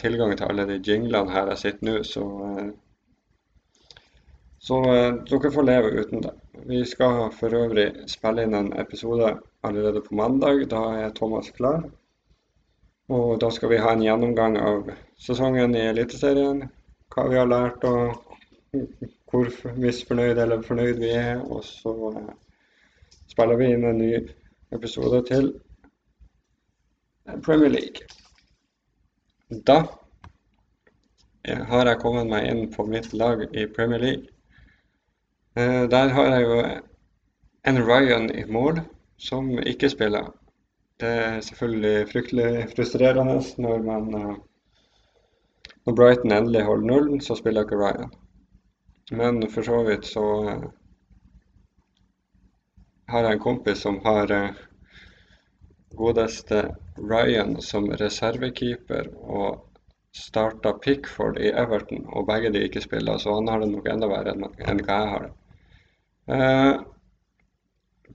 tilgang 0.00 0.34
til 0.36 0.48
alle 0.48 0.66
de 0.68 0.80
jinglene 0.84 1.32
her 1.32 1.52
jeg 1.54 1.62
sitter 1.62 1.88
nå, 1.88 2.00
så 2.06 2.24
uh, 2.44 2.72
Så 4.62 4.76
eh, 4.94 5.14
dere 5.26 5.50
får 5.50 5.64
leve 5.66 5.88
uten 5.90 6.20
det. 6.22 6.30
Vi 6.70 6.84
skal 6.86 7.32
for 7.34 7.54
øvrig 7.58 7.88
spille 8.06 8.44
inn 8.46 8.54
en 8.54 8.68
episode 8.78 9.32
allerede 9.66 10.04
på 10.04 10.14
mandag. 10.14 10.68
Da 10.70 10.82
er 11.00 11.10
Thomas 11.16 11.50
klar. 11.56 11.88
Og 13.12 13.40
da 13.40 13.50
skal 13.52 13.72
vi 13.72 13.80
ha 13.82 13.92
en 13.92 14.04
gjennomgang 14.04 14.56
av 14.56 14.86
sesongen 15.20 15.76
i 15.76 15.88
Eliteserien. 15.90 16.62
Hva 17.12 17.26
vi 17.28 17.36
har 17.36 17.50
lært 17.50 17.84
og 17.84 18.22
hvor 19.28 19.48
misfornøyd 19.76 20.40
eller 20.40 20.64
fornøyd 20.64 21.00
vi 21.02 21.10
er. 21.16 21.42
Og 21.44 21.64
så 21.66 21.92
eh, 22.16 22.32
spiller 23.28 23.60
vi 23.60 23.68
inn 23.74 23.84
en 23.88 24.00
ny 24.00 24.12
episode 24.72 25.20
til 25.28 25.52
Premier 27.44 27.74
League. 27.76 28.08
Da 29.68 29.82
har 31.44 31.88
jeg 31.88 32.00
kommet 32.00 32.30
meg 32.30 32.48
inn 32.48 32.68
på 32.72 32.86
mitt 32.88 33.12
lag 33.12 33.44
i 33.52 33.66
Premier 33.76 34.00
League. 34.00 34.28
Eh, 35.56 35.84
der 35.90 36.14
har 36.16 36.32
jeg 36.32 36.42
jo 36.48 36.60
en 37.68 37.82
Ryan 37.88 38.30
i 38.34 38.44
mål 38.48 38.80
som 39.18 39.58
ikke 39.58 39.90
spiller. 39.92 40.32
Det 41.02 41.10
er 41.10 41.40
selvfølgelig 41.42 42.08
fryktelig 42.12 42.50
frustrerende 42.76 43.40
når 43.58 43.80
man 43.82 44.04
eh, 44.14 44.34
Når 45.86 45.94
Brighton 45.98 46.32
endelig 46.32 46.62
holder 46.62 46.86
nullen, 46.86 47.20
så 47.20 47.34
spiller 47.34 47.64
ikke 47.64 47.80
Ryan. 47.80 48.12
Men 49.10 49.50
for 49.50 49.66
så 49.66 49.80
vidt 49.82 50.06
så 50.06 50.26
eh, 50.52 50.68
har 53.08 53.26
jeg 53.26 53.32
en 53.32 53.42
kompis 53.48 53.82
som 53.82 53.98
har 54.06 54.30
godeste 55.96 56.62
Ryan 56.98 57.58
som 57.60 57.90
reservekeeper 57.90 59.10
og 59.22 59.66
starta 60.14 60.72
Pickford 60.84 61.40
i 61.40 61.50
Everton, 61.50 62.06
og 62.06 62.26
begge 62.30 62.52
de 62.52 62.62
ikke 62.62 62.80
spiller, 62.80 63.18
så 63.18 63.34
han 63.34 63.48
har 63.48 63.58
det 63.58 63.72
nok 63.72 63.90
enda 63.90 64.06
verre 64.06 64.36
enn 64.36 64.86
hva 64.86 65.02
jeg 65.02 65.12
har 65.16 65.26
det. 65.26 65.34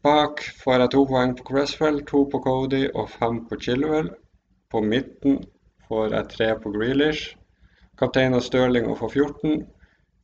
Bak 0.04 0.42
får 0.64 0.82
jeg 0.82 0.90
to 0.94 1.02
poeng 1.10 1.32
på 1.38 1.44
Cresswell, 1.48 2.02
to 2.06 2.20
på 2.32 2.40
Cody 2.44 2.84
og 2.94 3.10
fem 3.10 3.40
på 3.50 3.58
Chilwell. 3.62 4.10
På 4.70 4.82
midten 4.84 5.40
får 5.88 6.14
jeg 6.14 6.30
tre 6.34 6.50
på 6.62 6.72
Grealish. 6.76 7.32
Kaptein 7.98 8.36
av 8.38 8.44
Stirling 8.46 8.90
og 8.92 9.00
får 9.00 9.16
14. 9.16 9.64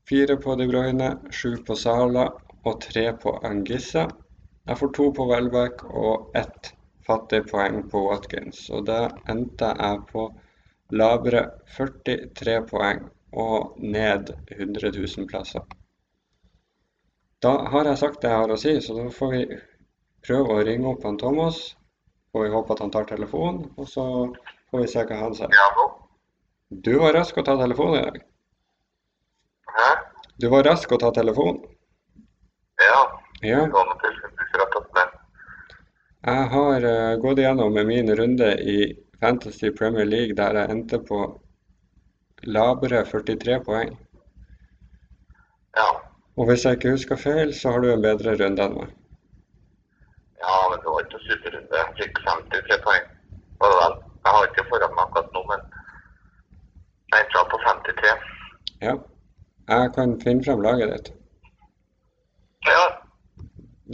Fire 0.09 0.37
på 0.43 0.55
De 0.59 0.67
Bruyne, 0.69 1.09
sju 1.31 1.55
på 1.65 1.77
Sala 1.79 2.27
og 2.63 2.79
tre 2.85 3.05
på 3.23 3.33
Angissa. 3.49 4.05
Jeg 4.67 4.79
får 4.79 4.93
to 4.99 5.09
på 5.17 5.27
Welbeck 5.31 5.85
og 5.89 6.35
ett 6.37 6.73
fattig 7.07 7.43
poeng 7.49 7.81
på 7.89 8.05
Watkins. 8.09 8.67
Og 8.69 8.85
da 8.91 9.07
endte 9.31 9.73
jeg 9.79 10.03
på 10.11 10.27
labre 10.93 11.47
43 11.77 12.59
poeng 12.69 13.07
og 13.33 13.79
ned 13.79 14.35
100 14.51 14.93
000 14.99 15.31
plasser. 15.31 15.65
Da 17.43 17.53
har 17.73 17.87
jeg 17.89 17.99
sagt 17.99 18.21
det 18.23 18.29
jeg 18.31 18.39
har 18.39 18.51
å 18.53 18.59
si, 18.59 18.73
så 18.79 18.95
da 18.95 19.09
får 19.11 19.31
vi 19.33 19.41
prøve 20.23 20.55
å 20.55 20.63
ringe 20.63 20.87
opp 20.93 21.03
han 21.03 21.17
Thomas. 21.19 21.57
Får 22.31 22.45
vi 22.45 22.53
håpe 22.53 22.73
at 22.73 22.83
han 22.85 22.93
tar 22.93 23.09
telefonen, 23.09 23.65
og 23.77 23.89
så 23.89 24.05
får 24.71 24.83
vi 24.83 24.87
se 24.93 25.03
hva 25.09 25.17
han 25.19 25.35
sier. 25.37 25.57
Du 26.87 26.93
var 27.01 27.13
rask 27.13 27.37
å 27.37 27.43
ta 27.45 27.57
telefonen 27.59 27.99
i 27.99 28.05
dag. 28.05 28.21
Hæ? 29.73 29.89
Du 30.39 30.47
var 30.49 30.63
rask 30.65 30.91
å 30.91 30.97
ta 31.01 31.11
telefonen. 31.13 31.59
Ja. 32.81 33.01
Ja. 33.43 33.67
Jeg 36.23 36.47
har 36.55 36.87
uh, 36.87 37.15
gått 37.19 37.43
igjennom 37.43 37.75
med 37.75 37.89
min 37.91 38.15
runde 38.15 38.53
i 38.63 38.77
Fantasy 39.19 39.73
Premier 39.75 40.07
League 40.07 40.39
der 40.39 40.55
jeg 40.61 40.71
endte 40.71 41.01
på 41.03 41.19
labre 42.47 43.03
43 43.11 43.59
poeng. 43.67 43.93
Ja. 45.75 45.87
Og 46.37 46.47
hvis 46.49 46.65
jeg 46.65 46.77
ikke 46.77 46.91
husker 46.95 47.15
feil, 47.15 47.53
så 47.53 47.71
har 47.71 47.79
du 47.83 47.91
en 47.91 48.05
bedre 48.05 48.33
runde 48.41 48.65
enn 48.65 48.77
meg. 48.79 48.93
Ja, 50.43 50.55
men 50.69 50.81
det 50.81 50.89
var 50.93 51.05
ikke 51.05 51.21
superrunde. 51.27 51.81
Jeg 51.81 51.97
fikk 51.99 52.21
53 52.25 52.79
poeng. 52.87 53.05
Var 53.61 53.73
det 53.73 53.79
vel? 53.81 53.95
Jeg 54.25 54.35
har 54.35 54.47
ikke 54.49 54.65
foran 54.71 54.95
meg 54.95 55.03
akkurat 55.05 55.35
nå, 55.35 55.43
men 55.51 55.61
jeg 57.13 57.25
endte 57.25 57.45
på 57.53 57.61
53. 57.67 58.25
Ja. 58.87 58.95
Jeg 59.73 59.93
kan 59.95 60.17
finne 60.23 60.43
fram 60.45 60.61
laget 60.65 60.93
ditt. 60.93 61.13
Ja. 62.67 62.83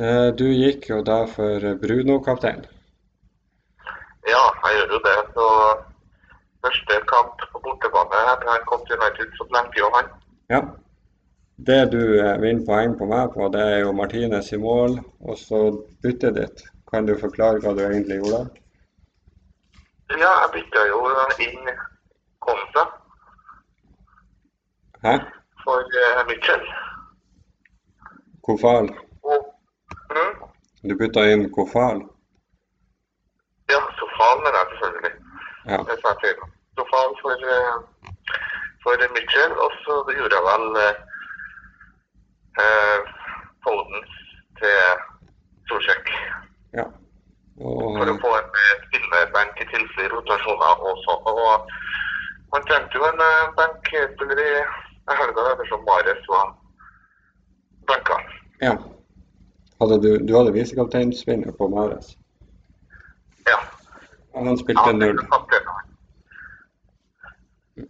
Eh, 0.05 0.29
du 0.39 0.45
gikk 0.47 0.89
jo 0.89 1.03
da 1.11 1.19
for 1.35 1.71
Bruno-kaptein. 1.83 2.65
Ja, 4.31 4.43
jeg 4.63 4.77
gjør 4.77 4.93
jo 4.95 4.99
det. 5.09 5.17
Så 5.35 5.45
første 6.65 6.99
kamp 7.11 7.45
på 7.51 7.61
bortebane 7.65 8.21
etter 8.33 8.53
han 8.53 8.67
kom 8.69 8.85
til 8.87 8.97
United, 9.01 9.33
så 9.37 9.47
glemte 9.51 9.81
jo 9.83 9.89
han. 9.97 10.13
Ja. 10.53 10.61
Det 11.67 11.85
du 11.91 12.19
eh, 12.19 12.37
vinner 12.39 12.65
poeng 12.65 12.93
på 12.97 13.05
meg 13.09 13.33
på, 13.33 13.47
det 13.51 13.59
er 13.59 13.79
jo 13.83 13.91
Martinez 13.91 14.53
i 14.55 14.57
mål, 14.57 14.93
og 15.27 15.35
så 15.37 15.57
byttet 16.03 16.37
ditt. 16.37 16.61
Kan 16.91 17.09
du 17.09 17.17
forklare 17.19 17.59
hva 17.59 17.73
du 17.75 17.81
egentlig 17.83 18.21
gjorde? 18.21 18.45
Ja, 20.13 20.29
jeg 20.29 20.53
bytta 20.53 20.85
jo 20.87 21.01
inn 21.45 21.67
Konsa. 22.45 22.85
Hæ? 25.03 25.17
For 25.65 25.83
uh, 26.03 26.21
Mitchell. 26.29 26.63
Kofal? 28.47 28.89
Mm? 30.15 30.31
Du 30.87 30.95
bytta 31.03 31.27
inn 31.33 31.45
Kofal? 31.51 32.01
Ja, 33.69 33.83
Sofal 33.99 34.41
mener 34.45 34.59
jeg 34.61 34.71
selvfølgelig. 34.71 35.13
Ja. 35.73 35.83
Det 35.91 35.99
sa 35.99 36.15
jeg 36.15 36.23
til. 36.23 36.49
Sofal 36.79 37.13
for, 37.21 37.35
uh, 37.59 37.77
for 38.83 39.07
Mitchell, 39.19 39.53
og 39.65 39.71
så 39.83 40.01
gjorde 40.15 40.39
jeg 40.39 40.47
vel 40.49 40.67
uh, 40.87 41.05
eh, 42.63 43.11
Foden 43.65 44.05
til 44.59 45.03
Solsjekk. 45.69 46.11
Ja. 46.77 46.85
Og, 47.59 47.97
For 47.97 48.11
å 48.13 48.17
få 48.23 48.35
en 48.37 48.51
spillerbenk 48.53 48.85
spillebenk 48.87 49.63
i 49.63 49.67
tilfelle 49.71 50.11
rotasjoner 50.13 50.85
også. 50.91 51.17
Og 51.33 51.73
man 52.53 52.69
trengte 52.69 53.01
jo 53.01 53.09
en 53.09 53.25
eh, 53.25 53.49
benkspiller 53.57 54.43
i 54.45 54.53
helga 55.19 55.49
ettersom 55.55 55.83
Mares 55.89 56.23
var 56.29 56.55
benka. 57.89 58.23
ja. 58.61 58.77
Hadde 59.79 60.01
du, 60.03 60.09
du 60.27 60.33
hadde 60.35 60.51
visekapteinsvinner 60.51 61.53
på 61.55 61.67
Mares. 61.71 62.17
Ja. 63.47 63.59
Og 64.33 64.47
han 64.47 64.57
spilte 64.59 64.91
null. 64.91 65.21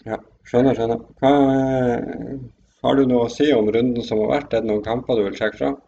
Ja, 0.06 0.20
skjønner, 0.46 0.78
skjønner. 0.78 1.02
Hva, 1.18 1.32
eh, 1.56 2.36
har 2.84 2.96
du 2.96 3.06
noe 3.08 3.28
å 3.28 3.32
si 3.34 3.50
om 3.54 3.70
runden 3.76 4.04
som 4.06 4.22
har 4.24 4.34
vært? 4.36 4.54
Er 4.54 4.64
det 4.64 4.72
noen 4.72 4.86
kamper 4.86 5.20
du 5.20 5.26
vil 5.28 5.38
trekke 5.38 5.60
fram? 5.62 5.80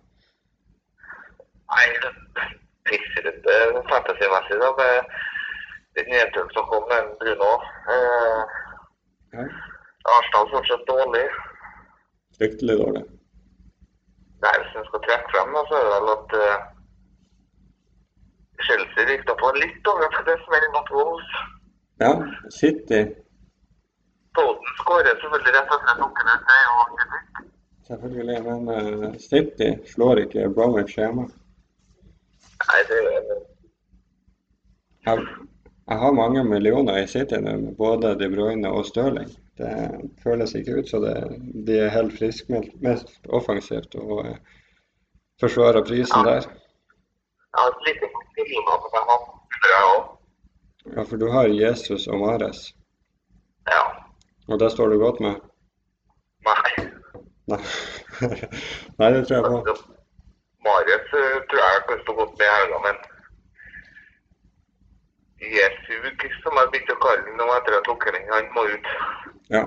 Nei, 1.72 1.86
pissrunde 2.90 3.84
fantasymessig, 3.92 4.58
da. 4.64 4.72
Med 4.82 5.14
den 6.00 6.12
nedturen 6.12 6.52
som 6.56 6.68
kom 6.72 6.88
med 6.92 7.14
Bruno. 7.22 7.54
Eh, 7.96 8.60
Ja. 9.32 9.46
Arsenal 10.12 10.50
fortsatt 10.52 10.88
dårlig. 10.88 11.24
Fryktelig 12.38 12.76
dårlig. 12.82 13.04
Nei, 14.44 14.54
hvis 14.60 14.78
en 14.80 14.88
skal 14.90 15.04
trekke 15.06 15.32
frem, 15.32 15.54
da, 15.56 15.62
så 15.70 15.78
er 15.78 15.86
det 15.86 15.92
vel 15.94 16.12
at 16.16 16.36
uh, 16.42 16.64
Chelsea 18.66 19.06
rykta 19.08 19.36
på 19.40 19.52
litt 19.62 19.90
over 19.94 20.10
for 20.16 20.28
det 20.28 20.36
er 20.36 20.72
mot 20.76 20.92
Wolves. 20.98 21.32
Ja, 22.04 22.12
City 22.58 23.02
Foden 24.36 24.76
skårer 24.80 25.18
selvfølgelig 25.20 25.54
rett 25.56 25.74
og 25.76 25.82
slett 25.84 26.04
opp 26.06 26.20
ut 26.22 26.44
det 26.50 26.60
og 26.72 26.92
kritikk. 26.98 27.40
Selvfølgelig, 27.88 28.38
men 28.48 28.70
uh, 28.72 29.08
City 29.20 29.70
slår 29.94 30.22
ikke 30.26 30.50
Bromwich 30.56 30.96
hjemme. 31.00 31.26
Nei, 32.62 32.82
det 32.90 33.00
gjør 33.02 33.32
Jeg, 35.08 35.26
jeg 35.90 35.98
har 36.04 36.14
mange 36.16 36.44
millioner 36.48 37.02
i 37.02 37.08
City 37.10 37.40
nå, 37.42 37.58
med 37.66 37.76
både 37.80 38.14
De 38.20 38.30
Bruyne 38.32 38.72
og 38.72 38.86
Stirling. 38.88 39.32
Det 39.60 39.74
føles 40.24 40.56
ikke 40.56 40.78
ut 40.80 40.90
som 40.90 41.04
de 41.04 41.78
er 41.78 41.92
helt 41.94 42.16
friskmeldt 42.18 42.78
mest 42.86 43.18
offensivt 43.40 43.98
og 44.00 44.22
uh, 44.30 44.36
forsvarer 45.44 45.84
prisen 45.90 46.24
der. 46.30 46.48
Har 47.58 47.74
et 47.74 47.84
lite 47.90 48.08
dilemma 48.38 48.78
som 48.86 48.96
jeg 48.96 49.08
har, 49.10 49.26
tror 49.58 49.76
jeg 49.76 49.90
òg. 49.90 50.08
Ja, 50.96 51.04
for 51.10 51.18
du 51.22 51.28
har 51.36 51.52
Jesus 51.52 52.08
og 52.08 52.24
Mares, 52.24 52.70
Ja. 53.70 53.82
Og 54.52 54.60
det 54.60 54.72
står 54.74 54.94
du 54.94 54.98
godt 55.00 55.20
med? 55.24 55.40
Nei. 56.48 56.86
Nei, 57.52 57.62
Nei 59.00 59.10
det 59.16 59.26
tror 59.28 59.38
jeg 59.38 59.44
på. 59.48 59.76
Marius 60.68 61.16
eh, 61.20 61.38
tror 61.50 61.64
jeg 61.66 61.84
kan 61.90 62.04
stå 62.04 62.16
godt 62.20 62.34
med 62.40 62.48
i 62.48 62.54
helga, 62.56 62.80
men 62.88 63.00
Jesug, 65.42 66.26
som 66.44 66.58
har 66.60 66.70
begynt 66.74 66.92
å 66.94 67.00
kalle 67.02 67.24
ham 67.26 67.40
nå 67.40 67.48
etter 67.56 67.78
at 67.80 67.88
lukkeren 67.90 68.28
han 68.30 68.52
må 68.56 68.66
ut. 68.70 68.92
Ja. 69.50 69.64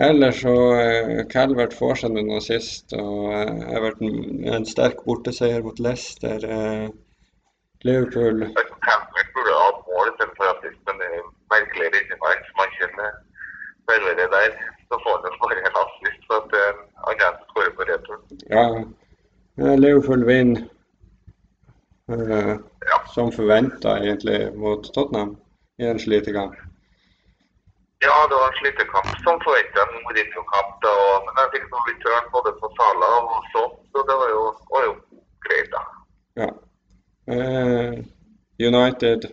Ellers 0.00 0.38
så 0.44 0.54
uh, 0.54 1.16
Calvert 1.32 1.74
får 1.76 1.98
seg 2.02 2.14
noen 2.14 2.30
assist, 2.38 2.94
og 2.96 3.34
uh, 3.34 3.74
Everton 3.76 4.46
en 4.54 4.64
sterk 4.68 5.02
borteseier 5.04 5.66
mot 5.66 5.82
Leicester. 5.82 6.46
Uh, 6.46 6.86
Liverpool 7.84 8.46
Calvert 8.86 9.34
burde 9.34 9.58
ha 9.58 9.68
mål 9.90 10.12
istedenfor 10.12 10.52
assist, 10.54 10.80
men 10.86 11.02
det 11.50 11.56
er 11.56 11.62
merkelig 11.66 11.86
redningsverk 11.94 12.42
som 12.46 12.60
han 12.62 12.74
kjenner 12.78 13.10
spillere 13.82 14.26
der. 14.36 14.50
Så 14.88 14.94
får 15.04 15.14
han 15.24 15.38
bare 15.42 15.60
en 15.68 15.78
assist. 15.82 16.20
Så 16.26 16.32
at, 16.40 16.52
uh, 16.62 16.74
annet 17.08 17.24
enn 17.26 17.40
å 17.42 17.48
skåre 17.50 17.72
på 17.76 17.86
retur. 17.88 18.18
Ja, 18.50 18.66
Liverpool 19.84 20.24
vinner 20.26 20.62
uh, 22.10 22.54
Ja. 22.90 22.98
som 23.14 23.32
forventa 23.32 23.96
egentlig 23.98 24.38
mot 24.56 24.82
Tottenham 24.94 25.36
i 25.78 25.86
en 25.90 25.98
slitekamp. 25.98 26.54
Ja, 28.06 28.14
det 28.28 28.36
var 28.40 28.48
en 28.48 28.60
slitekamp 28.60 29.10
som 29.24 29.42
forventa 29.46 29.82
en 29.84 29.98
Mourinho-kamp. 30.06 30.88
Men 31.26 31.42
jeg 31.42 31.52
fikk 31.56 31.66
noe 31.72 31.86
return 31.90 32.30
både 32.36 32.54
på 32.62 32.72
Sala 32.78 33.10
og 33.18 33.50
sånn, 33.54 33.76
så 33.92 34.06
det 34.08 34.16
var 34.22 34.32
jo, 34.36 34.46
var 34.72 34.88
jo 34.88 34.94
greit, 35.46 35.74
da. 35.74 35.82
Ja. 36.42 36.50
Uh, 37.30 37.94
United 38.60 39.28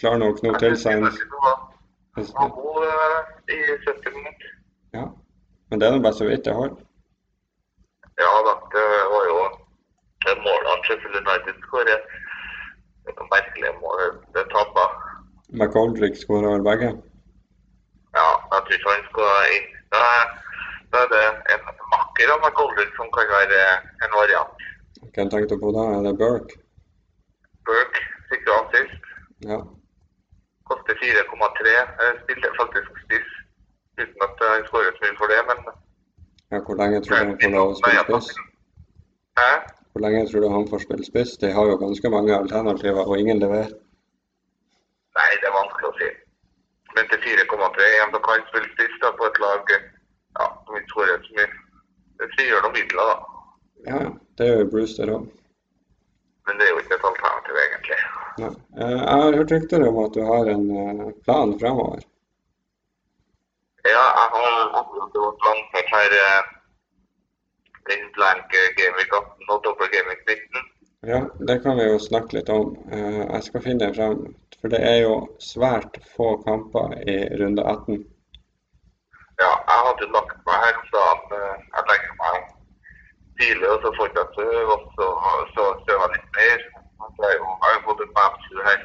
seg 0.00 0.92
en 0.92 1.04
Det 1.04 2.24
var 2.24 2.28
var 2.40 2.48
god 2.60 2.80
eh, 2.90 3.20
i 3.54 3.58
70 3.84 4.14
minutter. 4.16 4.50
Ja, 4.96 5.06
men 5.68 5.80
det 5.80 5.88
er 5.88 6.02
bare 6.06 6.18
så 6.20 6.24
vidt 6.28 6.46
jeg 6.46 6.54
har. 6.54 6.70
Ja 8.24 8.32
da, 8.46 8.52
det 8.74 8.86
var 9.14 9.24
jo 9.30 9.38
det 10.26 10.34
målene 10.46 10.84
Sheffield 10.84 11.18
United 11.22 11.56
skåret. 11.66 12.04
Er 13.06 13.28
merkelige 13.34 13.74
mål. 13.82 14.00
Det 14.34 14.44
tabber. 14.54 14.88
McGoldrick 15.58 16.16
skåra 16.22 16.58
begge. 16.68 16.90
Ja, 18.18 18.28
jeg 18.52 18.60
tror 18.64 18.76
ikke 18.76 18.94
han 18.94 19.04
skal 19.10 19.30
inn. 19.56 19.68
Da, 19.94 20.02
da 20.92 21.02
er 21.04 21.10
det 21.14 21.24
en 21.54 21.62
makker 21.94 22.32
av 22.34 22.38
McAldrick 22.42 22.92
som 22.98 23.08
kan 23.16 23.28
være 23.36 23.60
en 24.04 24.16
variant. 24.20 24.64
Hvem 25.14 25.30
tenkte 25.30 25.54
du 25.54 25.62
på 25.64 25.72
da? 25.76 25.84
Er 25.96 26.00
det 26.06 26.14
Burke? 26.22 26.58
Burke 27.68 28.02
fikk 28.30 28.48
jo 28.48 28.58
assist. 28.62 29.02
Ja. 29.50 29.60
Koster 30.68 30.94
4,3. 31.02 31.72
Jeg 31.72 32.20
Spilte 32.22 32.52
faktisk 32.60 32.90
spiss 33.04 33.30
uten 34.00 34.20
at 34.26 34.44
han 34.50 34.66
skåret 34.68 34.96
så 34.96 35.02
mye 35.04 35.18
for 35.20 35.32
det, 35.32 35.40
men 35.50 35.58
ja. 36.52 36.58
Hvor 36.66 36.76
lenge 36.82 37.00
tror 37.04 37.16
du 37.16 37.24
han 37.24 37.38
får 37.42 37.52
lov 37.58 37.70
å 37.72 37.78
spille 37.80 38.02
spiss? 38.06 38.28
Hæ? 39.38 39.50
Hvor 39.92 40.02
lenge 40.04 40.20
tror 40.28 40.40
du 40.44 40.48
han 40.56 40.68
får 40.70 40.80
spille 40.86 41.04
spiss? 41.10 41.32
De 41.42 41.48
har 41.56 41.64
jo 41.70 41.76
ganske 41.84 42.10
mange 42.16 42.32
alternativer, 42.42 43.02
og 43.10 43.18
ingen 43.22 43.38
leverer. 43.44 43.72
Nei, 45.18 45.30
det 45.40 45.48
er 45.50 45.56
vanskelig 45.60 45.88
å 45.90 45.96
si. 46.00 46.10
Men 46.96 47.08
til 47.10 47.22
4,3 47.24 47.88
en 48.02 48.12
som 48.14 48.22
kan 48.28 48.44
spille 48.50 48.68
spiss 48.74 49.00
da, 49.02 49.10
på 49.18 49.30
et 49.30 49.40
lag 49.46 49.72
ja, 49.74 50.46
som 50.66 50.78
ikke 50.78 50.92
skårer 50.92 51.24
så 51.24 51.38
mye. 51.38 51.48
Det 52.20 52.30
frigjør 52.36 52.62
noen 52.64 52.76
midler, 52.78 53.10
da. 53.10 53.16
Ja, 53.88 53.98
ja. 54.04 54.12
Det 54.38 54.48
gjør 54.50 54.70
Brewster 54.72 55.12
òg. 55.16 55.26
Men 56.46 56.58
det 56.58 56.66
er 56.66 56.74
jo 56.74 56.82
ikke 56.82 56.94
et 56.94 57.08
alternativ, 57.10 57.56
egentlig. 57.62 57.98
Ja. 58.42 58.50
Eh, 58.80 58.98
Jeg 58.98 59.16
har 59.22 59.38
hørt 59.38 59.54
rykter 59.54 59.86
om 59.88 59.98
at 60.04 60.14
du 60.14 60.22
har 60.32 60.50
en 60.54 60.66
eh, 60.82 61.08
plan 61.24 61.54
fremover. 61.60 62.04
Ja, 63.86 64.04
jeg 64.20 64.28
har 64.36 64.54
akkurat 64.80 65.18
vært 65.24 65.46
lansert 65.48 65.92
her 65.96 66.16
eh, 66.22 68.00
blank 68.16 68.56
Gameweek 68.78 69.12
18 69.20 69.52
og 69.54 69.62
dobbel 69.66 69.92
Gameweek 69.94 70.22
19. 70.26 70.72
Ja, 71.06 71.20
det 71.48 71.60
kan 71.62 71.78
vi 71.78 71.86
jo 71.86 71.98
snakke 72.02 72.38
litt 72.38 72.48
om. 72.50 72.72
Jeg 72.90 73.42
skal 73.46 73.62
finne 73.62 73.86
det 73.86 73.94
frem, 73.98 74.24
for 74.60 74.72
det 74.72 74.80
er 74.82 74.96
jo 75.04 75.16
svært 75.38 76.00
få 76.16 76.32
kamper 76.46 76.96
i 77.06 77.18
runde 77.42 77.62
18. 77.62 78.00
Ja, 79.40 79.52
jeg 79.68 79.80
hadde 79.86 80.06
lagt 80.14 80.38
meg 80.48 80.62
her 80.64 80.76
eh, 81.36 81.56
Jeg 81.74 81.82
legger 81.90 82.14
meg 82.22 82.55
tidlig, 83.40 83.68
og 83.74 83.78
så 83.84 83.90
fortsatte 84.00 84.44
jeg 84.56 84.66
og 84.74 84.80
så, 84.96 85.06
så 85.54 85.64
sover 85.84 86.04
jeg 86.04 86.12
litt 86.16 86.28
mer. 86.40 86.58
Så 87.16 87.30
jeg, 87.30 87.40
har 87.62 87.70
jo 87.76 87.80
fått 87.88 88.04
en 88.04 88.14
match 88.18 88.44
her. 88.68 88.80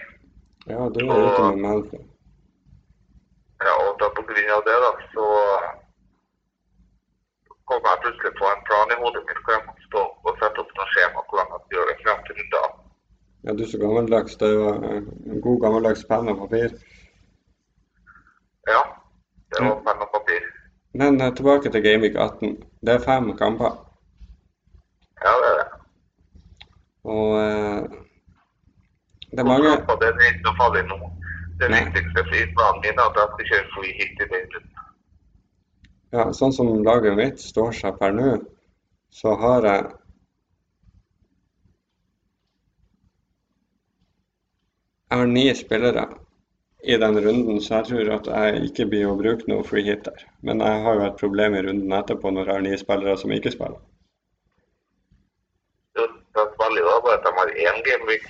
Ja, 0.72 0.79
du 0.93 1.00
er 1.03 1.22
ute 1.27 1.43
med 1.50 1.62
Manfred. 1.65 2.03
Ja, 3.65 3.74
og 3.86 3.91
da 4.01 4.08
på 4.17 4.24
grunn 4.29 4.53
av 4.58 4.62
det, 4.67 4.77
da, 4.86 4.91
så 5.13 5.25
kom 7.70 7.88
jeg 7.88 8.01
plutselig 8.03 8.31
på 8.39 8.46
en 8.51 8.63
plan 8.67 8.93
i 8.93 9.00
hodet 9.01 9.24
mitt 9.27 9.41
hvor 9.43 9.53
jeg 9.55 9.65
måtte 9.67 9.88
stå 9.89 10.00
opp 10.05 10.29
og 10.31 10.39
sette 10.41 10.63
opp 10.63 10.72
noe 10.77 10.88
skjema 10.93 11.25
hvordan 11.27 11.51
jeg 11.53 11.62
skulle 11.62 11.77
gjøre 11.77 11.91
det 11.91 12.00
frem 12.05 12.24
til 12.27 12.41
18. 12.41 12.81
Ja, 13.46 13.53
du 13.58 13.62
er 13.65 13.70
så 13.74 13.79
gammeldags. 13.81 14.36
Det 14.41 14.50
var 14.58 14.81
en 14.96 15.42
god 15.46 15.61
gammeldags 15.66 16.03
penn 16.09 16.31
og 16.33 16.42
papir. 16.44 16.74
Ja, 18.70 18.81
det 19.53 19.61
var 19.61 19.72
Ja. 19.72 19.77
penn 19.87 20.03
og 20.05 20.11
papir. 20.18 20.42
Men 20.94 21.22
eh, 21.22 21.33
tilbake 21.35 21.72
til 21.72 21.83
Gameweek 21.83 22.16
18. 22.16 22.57
Det 22.85 22.94
er 22.94 23.05
fem 23.05 23.31
kamper. 23.37 23.91
Ja, 25.22 25.34
det 25.42 25.50
er 25.51 25.57
det. 25.62 25.68
Og 27.16 27.27
eh, 27.42 28.00
det 29.31 29.40
er 29.40 29.48
mange 29.48 29.74
det 30.01 30.07
er 30.10 30.29
ikke 30.29 30.46
noe 30.48 30.57
farlig 30.60 30.84
nå. 30.90 30.98
Det 31.62 31.70
viktigste 31.70 32.24
for 32.27 32.53
planen 32.57 32.81
min 32.84 33.00
er 33.00 33.10
at 33.10 33.20
jeg 33.20 33.31
skal 33.34 33.50
kjøre 33.51 33.72
free 33.75 33.94
hit 34.00 34.22
den 34.22 34.31
runden. 34.36 34.70
Ja, 36.12 36.24
sånn 36.36 36.53
som 36.55 36.72
laget 36.84 37.16
mitt 37.20 37.40
står 37.40 37.75
seg 37.77 38.00
per 38.00 38.16
nå, 38.18 38.31
så 39.22 39.36
har 39.44 39.68
jeg 39.70 39.90
Jeg 45.12 45.20
har 45.20 45.27
ni 45.27 45.42
spillere 45.60 46.03
i 46.88 46.96
den 46.98 47.18
runden, 47.24 47.57
så 47.62 47.81
jeg 47.81 47.88
tror 47.90 48.12
at 48.16 48.27
jeg 48.31 48.62
ikke 48.70 48.86
blir 48.94 49.10
å 49.10 49.18
bruke 49.20 49.44
noe 49.51 49.64
free 49.68 49.84
hit 49.84 50.05
der. 50.07 50.22
Men 50.42 50.64
jeg 50.64 50.84
har 50.86 51.00
jo 51.00 51.07
et 51.07 51.18
problem 51.20 51.55
i 51.55 51.64
runden 51.66 51.96
etterpå 51.98 52.31
når 52.31 52.48
jeg 52.48 52.55
har 52.55 52.64
ni 52.64 52.77
spillere 52.79 53.18
som 53.20 53.34
ikke 53.36 53.51
spiller. 53.51 53.81
Har 57.42 57.51
én 57.68 57.82
gameweek. 57.90 58.25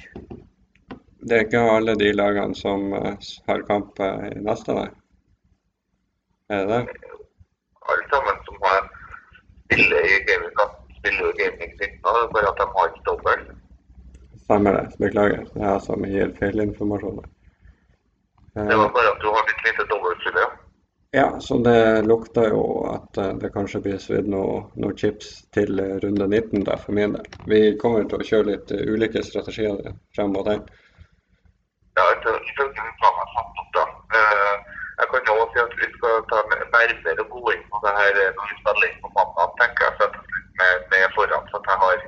Det 1.21 1.37
er 1.37 1.43
ikke 1.45 1.61
alle 1.75 1.93
de 2.01 2.09
lagene 2.17 2.55
som 2.57 2.87
eh, 2.97 3.29
har 3.47 3.61
kamp 3.69 3.99
eh, 4.01 4.27
i 4.31 4.41
neste, 4.47 4.73
nei. 4.73 4.87
Er 6.49 6.65
det 6.65 6.79
det? 6.87 7.11
Alle 7.91 8.07
sammen 8.13 8.39
som 8.47 8.57
har 8.65 8.87
spiller 9.67 10.07
i 10.09 10.15
gameweek 10.29 10.79
spiller 11.01 11.27
jo 11.27 11.33
gameweek 11.41 11.75
19. 11.77 11.99
Det 12.01 12.15
er 12.15 12.31
bare 12.37 12.49
at 12.53 12.63
de 12.63 12.67
har 12.77 12.89
ikke 12.89 13.05
dobbel. 13.11 13.45
Stemmer 14.47 14.75
det. 14.79 14.87
Beklager. 14.99 15.45
Det 15.53 15.61
er 15.61 15.69
jeg 15.69 15.85
som 15.85 16.03
gir 16.15 16.33
feilinformasjon. 16.41 17.21
Det 17.21 18.65
Eh, 18.67 18.77
var 18.77 18.89
bare 18.97 19.11
at 19.13 19.21
du 19.23 19.29
har 19.31 19.45
litt 19.47 19.61
lite 19.67 19.85
dobbeltspillere. 19.93 20.50
Ja, 21.13 21.39
så 21.39 21.57
det 21.57 22.01
lukter 22.01 22.49
jo 22.49 22.61
at 22.87 23.17
eh, 23.17 23.33
det 23.35 23.49
kanskje 23.51 23.81
blir 23.83 23.97
svidd 23.99 24.29
noe, 24.31 24.61
noe 24.79 24.93
chips 24.95 25.31
til 25.51 25.79
eh, 25.83 25.97
runde 25.99 26.27
19 26.27 26.63
da, 26.69 26.77
for 26.79 26.95
min 26.95 27.17
del. 27.17 27.25
Vi 27.51 27.57
kommer 27.81 28.05
til 28.07 28.21
å 28.21 28.27
kjøre 28.29 28.47
litt 28.47 28.69
eh, 28.71 28.85
ulike 28.87 29.23
strategier 29.27 29.89
frem 30.15 30.29
mot 30.31 30.47
den. 30.47 30.61
Ja, 31.99 32.05
altså, 32.05 32.31
ifølge 32.53 32.77
den 32.77 32.93
planen 33.01 33.19
jeg 33.19 33.33
satt 33.33 33.59
opp 33.63 33.73
da. 33.75 33.83
Jeg 35.01 35.09
kan 35.11 35.27
jo 35.27 35.35
også 35.41 35.51
si 35.51 35.59
at 35.65 35.75
vi 35.81 35.89
skal 35.97 36.23
ta 36.29 36.39
nærmere 36.53 37.25
gå 37.33 37.41
inn 37.57 37.65
på 37.73 37.81
det 37.83 37.93
her 37.97 38.19
når 38.37 38.47
vi 38.53 38.59
spiller 38.61 38.87
inn 38.87 39.01
på 39.03 39.11
mandag, 39.17 39.51
tenker 39.59 39.87
jeg. 39.87 39.97
Sette 39.99 40.21
oss 40.21 40.37
litt 40.37 40.53
med, 40.61 40.85
med 40.93 41.17
foran, 41.17 41.49
så 41.51 41.59
at 41.59 41.67
jeg 41.73 41.81
har 41.83 42.05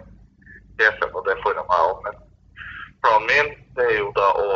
PC 0.78 1.10
på 1.10 1.20
og 1.20 1.28
det 1.28 1.36
foran 1.44 1.68
meg. 1.74 1.90
også. 1.90 2.06
Men 2.08 2.16
planen 3.04 3.28
min 3.34 3.52
det 3.76 3.90
er 3.90 4.00
jo 4.00 4.08
da 4.16 4.30
å 4.46 4.48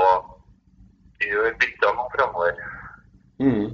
gjøre 1.25 1.53
bytter 1.65 1.99
nå 1.99 2.07
fremover. 2.15 2.63
Mm. 3.43 3.67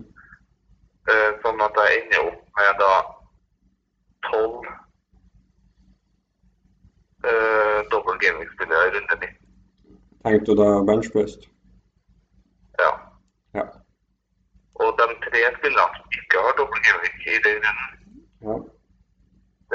Eh, 1.12 1.32
sånn 1.44 1.60
at 1.66 1.80
jeg 1.82 2.00
ender 2.00 2.28
opp 2.30 2.60
med 2.60 2.78
da 2.80 2.94
tolv 4.24 4.68
uh, 7.28 7.80
dobbel 7.92 8.20
gamingspillere 8.22 8.86
i 8.88 8.94
runde 8.94 9.18
19. 9.18 9.34
Tenkte 10.24 10.46
du 10.56 10.62
da 10.62 10.68
benchbust? 10.88 11.50
Ja. 12.80 12.92
Ja. 13.58 13.66
Og 14.80 14.96
de 15.02 15.08
tre 15.26 15.42
spillerne 15.58 16.00
som 16.00 16.16
ikke 16.20 16.46
har 16.46 16.56
dobbel 16.60 16.86
gaming 16.88 17.18
i 17.34 17.42
den 17.48 17.60
runden, 17.68 18.24
ja. 18.48 18.56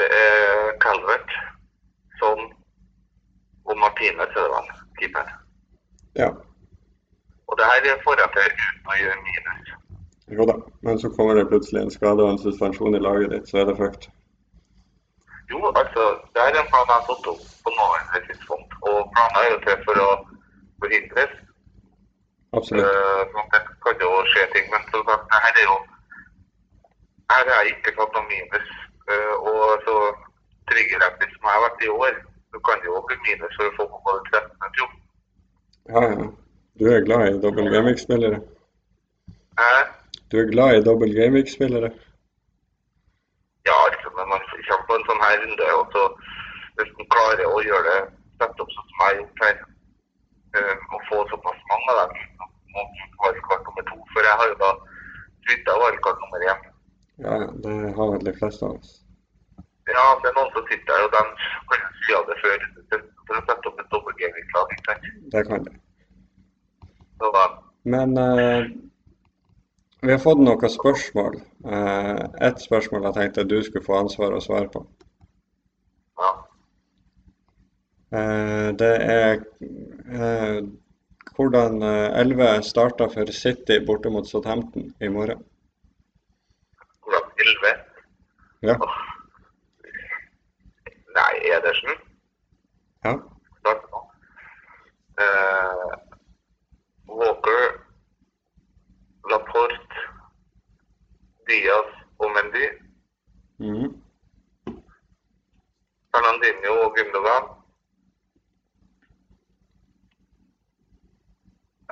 det 0.01 0.07
er 0.23 0.73
Calvert, 0.85 1.37
Son 2.23 2.41
og 3.69 3.77
Martine 3.85 4.25
er 4.25 4.73
keeper. 5.01 5.29
Ja. 6.17 6.31
Og 7.49 7.61
det 7.61 7.69
her 7.69 8.01
får 8.05 8.25
jeg 8.25 8.33
til 8.33 8.49
uten 8.49 8.89
å 8.89 8.99
gjøre 9.03 9.21
minus. 9.29 9.77
Jo 10.31 10.45
da. 10.51 10.55
Men 10.81 10.99
så 10.99 11.09
kommer 11.17 11.35
det 11.35 11.51
plutselig 11.51 11.81
en 11.83 11.91
skade 11.91 12.25
og 12.25 12.31
en 12.31 12.43
suspensjon 12.45 12.95
i 12.95 13.05
laget 13.09 13.31
ditt, 13.35 13.49
så 13.49 13.59
er 13.59 13.65
det 13.69 13.77
fucked. 13.77 14.09
Jo, 15.51 15.59
altså, 15.81 16.03
det 16.35 16.41
er 16.43 16.49
en 16.61 16.71
plan 16.71 16.89
jeg 16.89 16.97
har 16.99 17.07
satt 17.09 17.29
opp 17.33 17.45
på 17.65 17.71
nåværende 17.79 18.21
tidspunkt. 18.29 18.73
Og 18.91 18.99
planen 19.15 19.39
er 19.43 19.47
jo 19.53 19.59
til 19.65 19.79
for 19.87 20.03
å 20.07 20.09
forhindres. 20.83 21.33
Absolutt. 22.59 22.85
Uh, 22.85 23.23
sånn 23.33 23.49
det 23.55 23.63
kan 23.85 24.05
jo 24.05 24.11
skje 24.33 24.45
ting, 24.55 24.69
men 24.73 24.85
som 24.93 25.05
sagt, 25.09 25.25
det 25.33 25.45
her 25.47 25.63
er 25.63 25.67
jo 25.71 25.79
Her 27.29 27.49
har 27.53 27.65
jeg 27.67 27.75
ikke 27.75 27.93
tatt 27.97 28.15
noe 28.17 28.29
minus. 28.29 28.69
Uh, 29.09 29.35
og 29.51 29.83
så 29.87 29.97
triggerrapid 30.71 31.33
som 31.35 31.49
jeg 31.49 31.57
har 31.57 31.65
vært 31.67 31.85
i 31.85 31.91
år, 31.93 32.15
så 32.53 32.61
kan 32.69 32.81
det 32.81 32.89
jo 32.89 33.03
bli 33.09 33.19
minus 33.27 33.57
for 33.57 33.69
å 33.69 33.75
få 33.77 33.89
på 33.93 34.01
både 34.07 34.23
13 34.31 34.69
og 34.69 34.79
14. 34.79 35.03
Ja, 35.93 36.05
ja. 36.13 36.29
Du 36.79 36.85
er 36.93 37.05
glad 37.05 37.27
i 37.29 37.41
dobbel 37.43 37.69
gaming-spillere? 37.73 38.41
Eh, 39.65 39.85
Du 40.31 40.39
er 40.39 40.53
glad 40.53 40.77
i 40.77 40.85
dobbel 40.85 41.15
gaming-spillere? 41.17 41.91
ja, 43.69 43.77
altså, 43.87 44.09
men 44.17 44.27
man 44.33 44.41
kommer 44.69 44.87
på 44.89 44.95
en 44.97 45.07
sånn 45.09 45.25
her 45.27 45.37
runde, 45.43 45.67
og 45.79 45.85
så 45.95 46.03
hvis 46.79 46.93
man 46.99 47.11
klarer 47.15 47.47
å 47.49 47.59
gjøre 47.67 47.85
det 47.89 47.99
sette 48.41 48.65
opp 48.65 48.73
sånn 48.75 48.89
som 48.89 49.01
jeg 49.01 49.09
har 49.09 49.19
gjort 49.19 49.43
her, 49.45 49.57
eh, 50.59 50.77
og 50.95 51.01
få 51.09 51.19
såpass 51.33 51.59
mange 51.73 51.89
av 51.95 52.01
dem, 52.01 52.47
må 52.75 52.85
bruke 52.95 53.19
valgkart 53.25 53.69
nummer 53.69 53.85
to. 53.91 53.99
For 54.15 54.29
jeg 54.29 54.41
har 54.41 54.53
jo 54.53 54.57
da 54.63 54.71
bytta 55.49 55.77
valgkart 55.85 56.25
nummer 56.25 56.47
én. 56.53 56.65
Ja. 57.27 57.37
Det 57.67 57.77
har 57.99 58.13
vel 58.15 58.27
de 58.29 58.35
fleste 58.39 58.63
av 58.69 58.79
oss. 58.79 58.93
Ja, 59.89 60.07
det 60.23 60.31
er 60.31 60.37
noen 60.39 60.53
som 60.55 60.67
sitter 60.71 60.93
der, 60.93 61.07
og 61.07 61.13
de 61.17 61.23
kan 61.73 61.87
si 62.05 62.17
av 62.17 62.29
det 62.29 62.37
før 62.45 62.67
for 63.29 63.41
å 63.41 63.45
sette 63.49 63.71
opp 63.73 63.81
et 63.83 63.97
sant? 64.89 65.09
Det 65.35 65.43
kan 65.49 65.65
de. 65.69 65.73
Men 67.89 68.19
eh, 68.21 68.69
vi 70.03 70.13
har 70.13 70.19
fått 70.23 70.39
noen 70.39 70.71
spørsmål. 70.71 71.39
Ett 71.67 72.43
et 72.49 72.61
spørsmål 72.63 73.09
jeg 73.09 73.15
tenkte 73.19 73.45
du 73.51 73.59
skulle 73.63 73.85
få 73.85 73.99
ansvar 73.99 74.37
å 74.37 74.41
svare 74.45 74.69
på. 74.75 74.85
ja. 76.21 76.31
Eh, 78.19 78.69
det 78.81 78.93
er 79.05 79.35
eh, 80.17 80.61
hvordan 81.37 81.83
Elleve 81.83 82.47
11 82.57 82.63
starta 82.65 83.09
for 83.13 83.27
City 83.37 83.77
borte 83.87 84.11
mot 84.11 84.27
Southampton 84.27 84.95
i 85.01 85.09
morgen. 85.13 85.43
Hvordan 87.05 87.29
11? 87.45 87.75
Ja. 88.63 88.77
Nei, 91.19 91.35
Edersen 91.53 91.95
ja. 93.05 93.13
starter 93.61 93.89
nå. 93.93 94.01
Eh, 95.21 95.93
Walker, 97.09 97.63
Laporte, 99.31 100.03
Diaz 101.49 101.93
og 102.19 102.33
Mendy. 102.35 102.67
Mhm. 103.59 103.93
Fernandinho 106.15 106.75
og 106.87 106.97
Gundogan. 106.97 107.55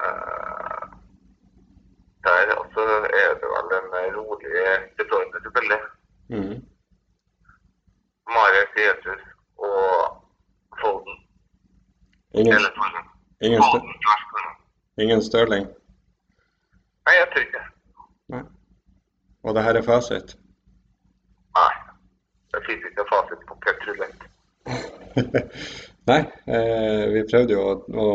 Eh, 0.04 0.82
der 2.24 2.54
også 2.62 2.80
er 3.20 3.30
det 3.40 3.48
vel 3.54 3.68
en 3.78 4.16
rolig 4.16 4.50
De 4.98 5.04
Bruyne, 5.10 5.38
selvfølgelig. 5.44 5.80
Mhm. 6.28 6.56
Mares 8.34 8.72
Jesus 8.84 9.22
og 9.58 9.88
Folden. 10.80 11.16
Ingen, 12.38 12.52
Eller 12.54 12.72
Folden. 12.78 13.04
ingen, 13.40 13.60
stø, 13.62 13.78
Folden 13.78 13.94
slash 14.04 14.24
Folden. 14.32 14.54
Ingen 15.16 15.24
Stirling. 15.24 15.66
Nei, 17.06 17.14
jeg 17.16 17.28
tror 17.32 17.44
ikke. 17.46 17.62
Nei. 18.34 18.42
Og 19.46 19.54
det 19.56 19.62
her 19.64 19.78
er 19.78 19.86
fasit. 19.86 20.36
Nei. 21.56 21.74
Det 22.52 22.60
fins 22.66 22.84
ikke 22.88 23.06
fasit 23.08 23.44
på 23.48 23.56
petrulett. 23.64 24.26
Nei, 26.10 26.20
eh, 26.54 27.04
vi 27.14 27.22
prøvde 27.30 27.56
jo 27.56 27.62
å, 27.64 27.74
å 28.04 28.08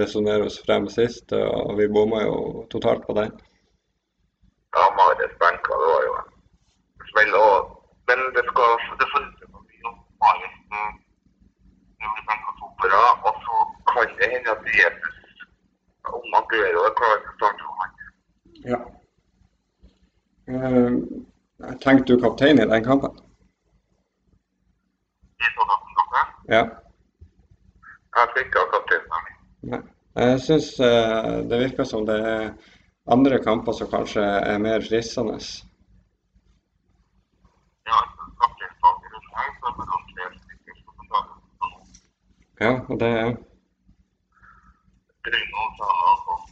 resonnere 0.00 0.48
oss 0.48 0.58
frem 0.66 0.88
sist, 0.92 1.32
og 1.32 1.76
vi 1.78 1.86
bomma 1.92 2.24
jo 2.24 2.66
totalt 2.72 3.06
på 3.06 3.16
den. 3.16 3.32
Ja, 4.76 4.88
Mares 4.98 5.36
benka, 5.40 5.78
det 5.82 5.92
var 5.92 6.06
jo 6.08 6.16
en 6.18 7.10
smell. 7.12 7.36
Og, 7.40 7.70
men 8.10 8.24
det 8.36 8.44
skal 8.50 8.74
det 9.00 9.10
forundrer 9.14 9.52
meg 9.52 9.62
mye 9.62 9.92
om 9.92 10.00
Mares 10.24 10.58
nå 10.66 12.10
blir 12.16 12.26
benka 12.32 12.58
to 12.58 12.72
på 12.82 12.90
rad, 12.92 13.24
og 13.30 13.40
så 13.46 13.62
kan 13.92 14.18
det 14.18 14.32
hende 14.34 14.56
at 14.56 14.68
Jesus 14.74 15.15
Aguero 16.56 16.84
er 16.88 16.94
til 16.96 17.06
å 17.12 17.34
starte 17.36 17.64
for. 17.68 17.88
Ja. 18.66 18.78
Uh, 20.48 20.94
tenkte 21.82 22.14
du 22.14 22.22
kaptein 22.22 22.60
i 22.62 22.66
den 22.70 22.84
kampen? 22.86 23.18
I 25.36 25.50
Southampton-kampen. 25.52 26.32
Ja. 26.54 26.62
Jeg 28.16 28.46
ikke 28.46 28.64
kapteinen 28.72 29.26
min. 29.26 29.36
Nei. 29.74 29.82
Jeg 30.16 30.40
syns 30.46 30.70
uh, 30.80 31.44
det 31.50 31.58
virker 31.60 31.84
som 31.84 32.06
det 32.08 32.16
er 32.24 32.46
andre 33.12 33.40
kamper 33.44 33.76
som 33.76 33.90
kanskje 33.92 34.24
er 34.24 34.62
mer 34.62 34.80
fristende. 34.86 35.36
Ja, 37.86 37.98
kapteinsvalget 38.40 39.12
rundt 39.12 39.36
her, 39.36 39.50
så 39.58 39.68
er 39.68 39.76
det 39.76 39.82
mellom 39.82 40.08
tre 40.14 40.30
stykker 40.38 40.80
som 40.80 40.96
kan 40.96 41.12
ta 41.12 41.20
det. 41.26 42.00
Ja, 42.64 42.72
og 42.88 43.04
det 43.04 43.12
er 43.20 43.36
Bruno, 45.26 45.62
Salah 45.78 46.10
og 46.12 46.18
sånn. 46.24 46.42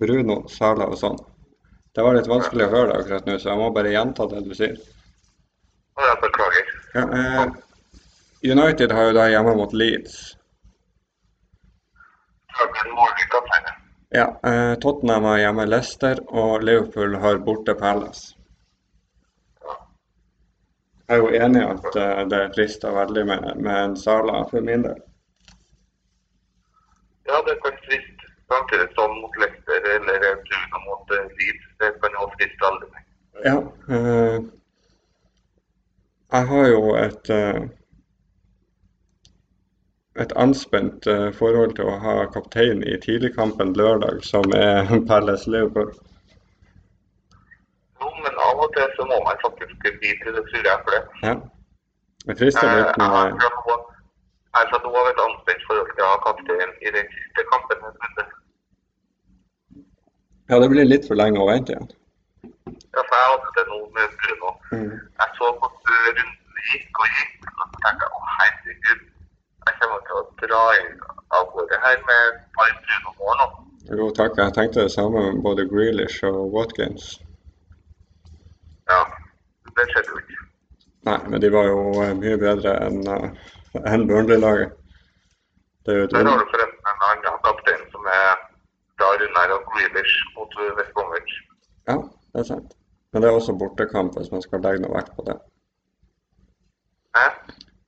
Bruno, 0.00 0.42
Sala 0.48 0.88
og 0.88 0.98
sånn. 1.00 1.18
Det 1.94 2.04
var 2.04 2.14
litt 2.14 2.30
vanskelig 2.30 2.66
å 2.68 2.72
høre 2.72 2.90
deg 2.92 3.00
akkurat 3.02 3.28
nå, 3.28 3.36
så 3.38 3.50
jeg 3.50 3.58
må 3.58 3.70
bare 3.74 3.92
gjenta 3.92 4.26
det 4.30 4.42
du 4.46 4.52
sier. 4.54 4.76
Jeg 5.98 6.18
beklager. 6.22 6.74
Ja, 6.94 7.04
eh, 7.20 8.52
United 8.52 8.92
har 8.94 9.08
jo 9.08 9.16
da 9.16 9.24
hjemme 9.32 9.54
mot 9.58 9.72
Leeds. 9.74 10.18
Ja, 14.14 14.26
eh, 14.50 14.74
Tottenham 14.82 15.24
har 15.24 15.38
hjemme 15.38 15.66
Leicester, 15.66 16.20
og 16.28 16.62
Liverpool 16.62 17.16
har 17.22 17.42
borte 17.44 17.74
Palace. 17.74 18.34
Jeg 21.08 21.16
er 21.16 21.22
jo 21.24 21.28
enig 21.32 21.60
i 21.64 21.66
at 21.72 21.96
eh, 21.96 22.22
det 22.28 22.40
frister 22.54 22.92
veldig 22.92 23.26
med, 23.26 23.50
med 23.64 23.82
en 23.82 23.96
Sala 23.96 24.42
for 24.50 24.64
min 24.64 24.86
del. 24.86 25.02
Ja, 27.28 27.42
det 27.46 27.58
kan 27.64 27.76
friste. 27.84 28.17
Samtidig 28.48 28.88
som 28.96 29.16
mot 29.22 29.34
Leicester 29.40 29.88
eller 29.94 30.20
Bruna 30.44 30.78
mot 30.86 31.16
eh, 31.16 31.26
Leeds. 31.38 31.66
Det 31.80 31.90
kan 32.02 32.16
jo 32.18 32.28
friste 32.36 32.64
veldig 32.66 32.88
mye. 32.92 33.04
Ja, 33.48 33.58
eh, 33.94 34.38
jeg 36.32 36.46
har 36.52 36.66
jo 36.68 36.94
et 36.98 37.30
eh, 37.30 37.60
et 40.22 40.32
anspent 40.36 41.06
eh, 41.06 41.28
forhold 41.38 41.76
til 41.78 41.88
å 41.90 41.98
ha 42.02 42.14
kaptein 42.34 42.82
i 42.82 42.96
tidligkampen 43.04 43.74
lørdag, 43.78 44.24
som 44.26 44.46
er 44.56 44.88
Palace 45.10 45.50
Liverpool. 45.50 45.92
Jo, 48.00 48.10
men 48.24 48.42
av 48.48 48.64
og 48.64 48.74
til 48.74 48.90
så 48.96 49.06
må 49.12 49.20
man 49.28 49.38
faktisk 49.44 49.86
bli 50.00 50.16
til 50.24 50.34
det 50.38 50.44
sure 50.50 50.74
eplet. 50.74 51.14
Ja. 51.22 51.36
Det 52.26 52.36
frister 52.40 52.66
Eh, 52.68 52.76
litt 52.80 52.98
Jeg 52.98 53.08
har 53.14 53.86
nå 54.56 54.90
jeg 54.94 54.96
har 54.96 55.10
et 55.12 55.22
anspent 55.26 55.64
forhold 55.68 55.90
til 55.94 56.04
å 56.04 56.10
ha 56.12 56.18
kaptein 56.26 56.72
i 56.80 56.92
den 56.96 57.06
siste 57.14 57.44
kampen. 57.52 57.82
Ja, 60.48 60.58
det 60.62 60.68
blir 60.72 60.88
litt 60.88 61.06
for 61.08 61.20
lenge 61.20 61.40
å 61.42 61.48
vente 61.50 61.74
igjen. 61.74 61.90
Ja, 62.96 63.02
for 63.04 63.14
jeg 63.20 63.28
hadde 63.30 63.54
det 63.58 63.64
nå 63.68 63.78
med 63.96 64.16
Bruno. 64.20 64.52
Mm. 64.72 64.92
Jeg 65.20 65.28
så 65.36 65.50
på 65.60 65.68
runden 65.84 66.30
gikk 66.72 67.00
og 67.02 67.18
gikk, 67.18 67.48
og 67.52 67.64
så 67.68 67.82
tenkte 67.84 68.06
jeg 68.06 68.16
å 68.16 68.22
herregud, 68.38 69.06
jeg 69.68 69.78
kommer 69.82 70.04
til 70.08 70.18
å 70.18 70.24
dra 70.42 70.62
inn 70.80 70.92
av 71.36 71.50
gårde 71.52 71.80
her 71.84 72.00
med 72.08 72.40
bare 72.56 72.72
par 72.72 72.80
Bruno-mål 72.86 73.40
nå. 73.42 73.48
Jo, 73.98 74.10
takk. 74.16 74.40
Jeg 74.40 74.56
tenkte 74.56 74.84
det 74.86 74.92
samme 74.92 75.22
med 75.28 75.42
både 75.44 75.68
Grealish 75.68 76.24
og 76.28 76.52
Watkins. 76.56 77.18
Ja, 78.88 79.02
det 79.76 79.86
skjedde 79.92 80.12
jo 80.12 80.20
ikke. 80.24 80.42
Nei, 81.08 81.18
men 81.28 81.40
de 81.44 81.52
var 81.52 81.68
jo 81.68 81.78
eh, 82.02 82.14
mye 82.16 82.40
bedre 82.40 82.74
enn 82.84 83.00
uh, 83.08 83.28
enn 83.74 84.06
Burnley-laget. 84.08 84.72
Er 85.88 86.06
Der 86.06 86.24
har 86.24 86.38
du 86.38 86.46
forresten 86.52 86.88
en 86.92 87.04
annen 87.08 87.38
kaptein 87.44 87.84
som 87.92 88.04
er 88.12 88.32
fra 88.98 89.06
Runar 89.20 89.54
og 89.56 89.62
Grealish 89.70 90.16
mot 90.36 90.50
West 90.78 90.92
Bromwich. 90.94 91.32
Ja, 91.88 91.96
det 92.32 92.40
er 92.40 92.48
sant. 92.52 92.74
Men 93.12 93.22
det 93.22 93.30
er 93.30 93.34
også 93.34 93.54
bortekamp 93.56 94.18
hvis 94.18 94.32
man 94.32 94.42
skal 94.42 94.60
legge 94.60 94.82
noe 94.84 94.96
vekt 94.96 95.14
på 95.16 95.24
det. 95.28 95.38
Hæ? 97.16 97.24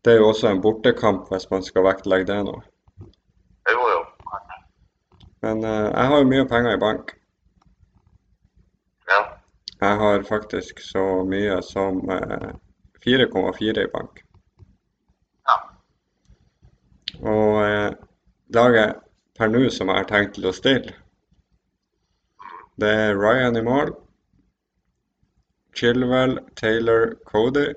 Det 0.05 0.13
er 0.13 0.23
jo 0.23 0.29
også 0.29 0.49
en 0.49 0.63
bortekamp 0.65 1.29
hvis 1.33 1.51
man 1.51 1.63
skal 1.63 1.85
vektlegge 1.85 2.29
det 2.33 2.39
nå. 2.45 2.57
Jo, 3.73 3.83
jo. 3.95 4.01
Men 5.43 5.65
uh, 5.65 5.89
jeg 5.93 6.07
har 6.13 6.19
jo 6.19 6.31
mye 6.33 6.49
penger 6.49 6.77
i 6.77 6.81
bank. 6.81 7.13
Ja. 9.13 9.21
Jeg 9.81 9.97
har 9.97 10.25
faktisk 10.29 10.81
så 10.85 11.05
mye 11.25 11.63
som 11.63 12.03
eh, 12.13 12.51
4,4 13.07 13.85
i 13.85 13.93
bank. 13.93 14.21
Og 17.23 17.63
eh, 17.65 17.93
laget 18.55 19.01
per 19.39 19.53
nå 19.53 19.69
som 19.71 19.89
jeg 19.89 20.03
har 20.03 20.09
tenkt 20.09 20.35
til 20.37 20.49
å 20.49 20.55
stille, 20.57 20.95
det 22.81 22.91
er 23.05 23.19
Ryan 23.19 23.57
i 23.61 23.65
mål. 23.65 23.95
Chilwell, 25.77 26.39
Taylor, 26.57 27.15
Cody. 27.29 27.75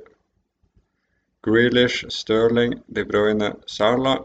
Grealish, 1.43 2.05
Sterling, 2.09 2.81
De 2.87 3.03
Bruyne, 3.05 3.53
Sala. 3.67 4.17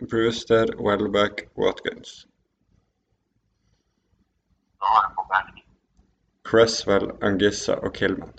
Brewster, 0.00 0.66
Welbeck, 0.78 1.48
Watkins. 1.56 2.26
Cresswell, 6.44 7.10
Angissa 7.22 7.74
og 7.74 7.92
Killman. 7.94 8.32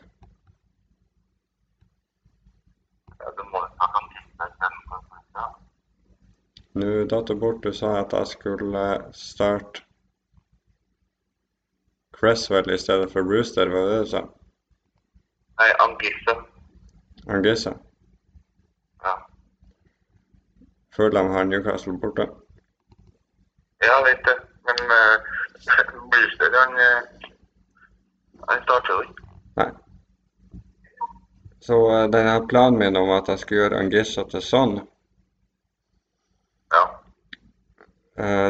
Ja, 3.20 3.32
du 3.38 3.44
må 3.50 3.62
ta 3.80 3.88
kan 3.94 4.10
tippe 4.14 4.50
den. 4.62 4.76
Ja. 5.36 5.46
Nå 6.76 7.06
datt 7.12 7.28
det 7.28 7.36
bort. 7.36 7.64
Du 7.64 7.74
sa 7.74 7.94
at 8.02 8.14
jeg 8.14 8.28
skulle 8.28 8.86
starte 9.14 9.82
Cresswell 12.16 12.72
i 12.72 12.78
stedet 12.78 13.12
for 13.12 13.24
Brewster, 13.28 13.70
var 13.70 13.80
det 13.86 13.92
det 13.96 14.00
du 14.06 14.10
sa? 14.12 14.22
Nei, 15.60 15.70
Angissa. 15.86 16.36
Angissa. 17.28 17.74
Ja. 19.04 19.14
Fulham 20.96 21.30
har 21.36 21.44
Newcastle 21.44 21.98
borte. 22.00 22.28
Ja, 23.84 23.96
vet 24.08 24.24
det. 24.26 24.36
Men 24.68 24.80
uh, 24.92 25.16
Brewster, 26.12 26.50
han, 26.60 26.74
uh, 26.74 27.30
han 28.50 28.64
starter 28.64 28.94
jo 28.94 29.02
ikke. 29.02 29.28
Nei. 29.60 29.70
Så 31.62 31.80
uh, 31.92 32.08
denne 32.16 32.40
planen 32.48 32.80
min 32.80 32.96
om 32.98 33.12
at 33.20 33.28
jeg 33.32 33.40
skulle 33.44 33.62
gjøre 33.66 33.80
Angissa 33.86 34.24
til 34.32 34.42
sånn, 34.44 34.78
Ja. 36.76 36.82
eh, 36.84 37.02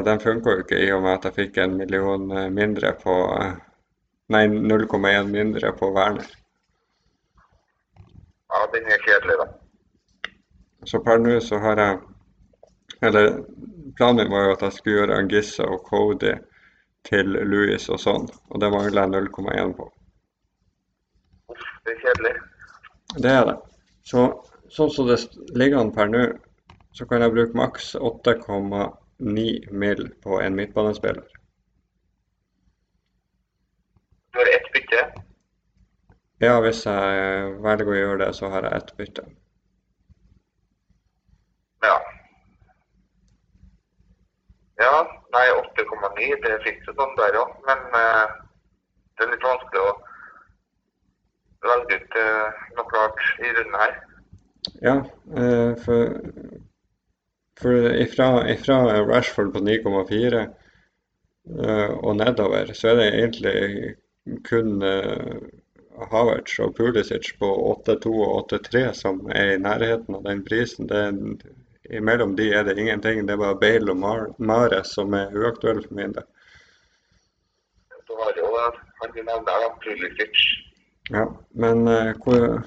den 0.06 0.20
funka 0.20 0.52
jo 0.52 0.62
ikke 0.62 0.78
i 0.78 0.92
og 0.94 1.02
med 1.02 1.16
at 1.16 1.24
jeg 1.26 1.34
fikk 1.40 1.56
en 1.58 1.78
million 1.78 2.30
eh, 2.32 2.50
mindre 2.54 2.94
på 3.02 3.16
eh, 3.40 3.54
Nei, 4.34 4.48
0,1 4.48 5.28
mindre 5.30 5.72
på 5.78 5.92
Werner. 5.94 6.26
ja, 8.50 8.62
den 8.74 8.88
er 8.90 9.04
kjedelig, 9.06 9.36
da. 9.38 9.46
Så 10.86 11.02
per 11.06 11.22
nå 11.22 11.36
så 11.42 11.60
har 11.62 11.78
jeg 11.78 12.00
Eller 13.02 13.44
planen 13.98 14.24
min 14.24 14.32
var 14.32 14.48
jo 14.48 14.56
at 14.56 14.66
jeg 14.66 14.74
skulle 14.74 14.98
gjøre 14.98 15.18
Angissa 15.18 15.64
og 15.64 15.86
Cody 15.90 16.34
til 17.06 17.38
Louis 17.46 17.90
og 17.90 18.00
sånn, 18.02 18.26
og 18.50 18.62
det 18.62 18.72
mangler 18.74 19.02
jeg 19.02 19.30
0,1 19.30 19.74
på. 19.78 19.90
Uff, 21.54 21.66
det 21.86 21.94
er 21.94 22.02
kjedelig. 22.02 22.36
Det 23.22 23.32
er 23.32 23.46
det. 23.50 23.56
Så 24.10 24.26
sånn 24.74 24.94
som 24.94 25.10
det 25.10 25.20
ligger 25.54 25.84
an 25.84 25.94
per 25.94 26.10
nå, 26.10 26.24
så 26.98 27.06
kan 27.06 27.22
jeg 27.22 27.36
bruke 27.36 27.58
maks 27.58 27.94
8,9 29.20 29.72
mil 29.72 30.16
på 30.24 30.42
en 30.42 30.56
midtbanespiller. 30.56 31.24
Du 34.32 34.40
har 34.40 34.46
ett 34.46 34.72
bytte. 34.74 35.22
Ja, 36.38 36.60
hvis 36.62 36.86
jeg 36.86 37.52
velger 37.64 37.92
å 37.92 37.96
gjøre 37.96 38.18
det, 38.26 38.34
så 38.36 38.50
har 38.52 38.68
jeg 38.68 38.76
ett 38.76 38.92
bytte. 38.98 39.24
Ja. 41.86 41.96
Ja, 44.84 44.98
nei, 45.32 45.46
8,9, 45.62 46.36
det 46.44 46.58
fikk 46.66 46.84
du 46.84 46.92
sånn 46.92 47.16
der 47.22 47.40
òg. 47.40 47.56
Men 47.70 47.88
eh, 48.02 48.36
det 49.16 49.28
er 49.28 49.32
litt 49.32 49.48
vanskelig 49.48 49.86
å 49.86 49.94
velge 51.70 52.02
ut 52.02 52.20
eh, 52.20 52.68
noe 52.76 52.92
klart 52.92 53.24
i 53.40 53.56
runden 53.56 53.80
her. 53.80 53.96
Ja, 54.84 54.98
eh, 55.40 55.72
for, 55.86 56.20
for 57.60 57.92
ifra, 57.96 58.50
ifra 58.52 58.80
Rashford 59.08 59.54
på 59.54 59.60
9,4 59.60 60.42
eh, 60.42 61.92
og 61.92 62.16
nedover, 62.20 62.74
så 62.74 62.92
er 62.92 62.96
det 63.00 63.12
egentlig 63.14 63.96
kun 64.50 64.82
eh, 64.84 65.38
Havertz 66.12 66.60
og 66.60 66.76
Pulisic 66.76 67.32
på 67.40 67.50
8,2 67.88 68.14
og 68.26 68.54
8,3 68.54 68.86
som 68.98 69.22
er 69.32 69.54
i 69.54 69.62
nærheten 69.62 70.18
av 70.18 70.26
den 70.26 70.44
prisen. 70.44 70.90
Det 70.90 70.98
er, 70.98 71.14
imellom 71.96 72.36
de 72.36 72.50
er 72.52 72.66
det 72.68 72.78
ingenting. 72.78 73.24
Det 73.28 73.36
er 73.36 73.44
bare 73.44 73.60
Bale 73.62 73.94
og 73.94 74.02
Mar 74.02 74.26
Mares 74.38 74.96
som 74.98 75.14
er 75.14 75.36
uaktuelle 75.36 75.86
for 75.86 75.96
min 75.96 76.16
del. 76.18 76.28
Du 78.06 78.16
har 78.20 78.36
jo 78.38 78.52
han 79.02 79.12
du 79.16 79.22
nevner, 79.24 79.70
Pulisic. 79.84 80.44
Ja, 81.10 81.26
men 81.54 81.88
uh, 81.88 82.12
hvor 82.24 82.64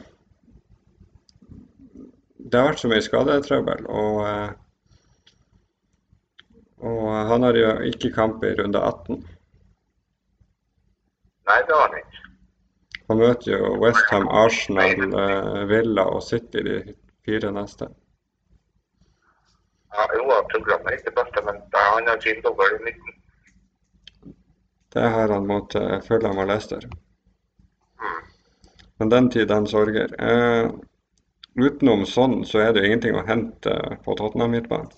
Det 2.39 2.59
har 2.59 2.69
vært 2.71 2.81
så 2.81 2.89
mye 2.89 3.05
skadetrøbbel, 3.05 3.87
og 3.93 4.21
eh, 4.25 4.53
og 6.81 7.11
han 7.31 7.43
har 7.43 7.59
jo 7.59 7.75
ikke 7.91 8.13
kamp 8.15 8.45
i 8.45 8.55
runde 8.59 8.79
18. 8.79 9.23
Nei, 11.49 11.61
det 11.67 11.75
har 11.75 11.87
han 11.89 11.99
ikke. 11.99 12.25
Han 13.09 13.21
møter 13.23 13.53
jo 13.55 13.71
Westham, 13.81 14.29
Arsenal, 14.29 15.07
eh, 15.23 15.63
Villa 15.71 16.05
og 16.13 16.23
City 16.23 16.65
de 16.67 16.81
fire 17.25 17.53
neste. 17.57 17.89
Ja, 19.97 20.05
jo, 20.13 20.27
programmet 20.53 20.91
er 20.91 20.99
ikke 20.99 21.11
det 21.11 21.17
beste, 21.17 21.45
men 21.47 21.63
han 21.73 22.11
har 22.11 22.21
sin 22.21 22.43
dobbel 22.45 22.77
i 22.77 22.83
19. 22.91 24.35
Det 24.93 25.09
har 25.15 25.33
han 25.33 25.47
mot 25.47 25.75
uh, 25.75 26.01
Fulham 26.05 26.39
og 26.39 26.47
Leicester. 26.47 26.85
Mm. 28.01 28.21
Men 28.99 29.11
den 29.11 29.31
tid, 29.31 29.49
den 29.49 29.67
sorger. 29.67 30.13
Uh, 30.21 30.71
utenom 31.59 32.05
sånn, 32.07 32.41
så 32.45 32.63
er 32.63 32.73
det 32.73 32.85
jo 32.85 32.91
ingenting 32.91 33.17
å 33.19 33.25
hente 33.29 33.75
på 34.05 34.17
Tottenham 34.21 34.53
midtbanen. 34.57 34.93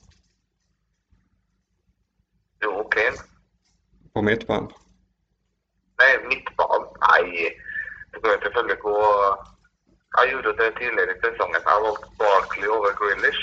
Jo, 2.62 2.74
Kane. 2.92 3.26
På 4.20 4.24
midtbanen. 4.28 4.68
Nei, 6.00 6.12
midtbanen. 6.28 6.88
Nei, 7.08 7.48
du 8.12 8.20
kan 8.20 8.42
selvfølgelig 8.44 8.78
gå 8.84 8.96
Jeg 10.18 10.30
gjorde 10.32 10.52
det 10.58 10.68
tidligere 10.78 11.12
i 11.14 11.20
sesongen. 11.22 11.62
Jeg 11.70 11.84
valgte 11.86 12.08
Barkley 12.20 12.68
over 12.76 12.92
Grealish. 12.98 13.42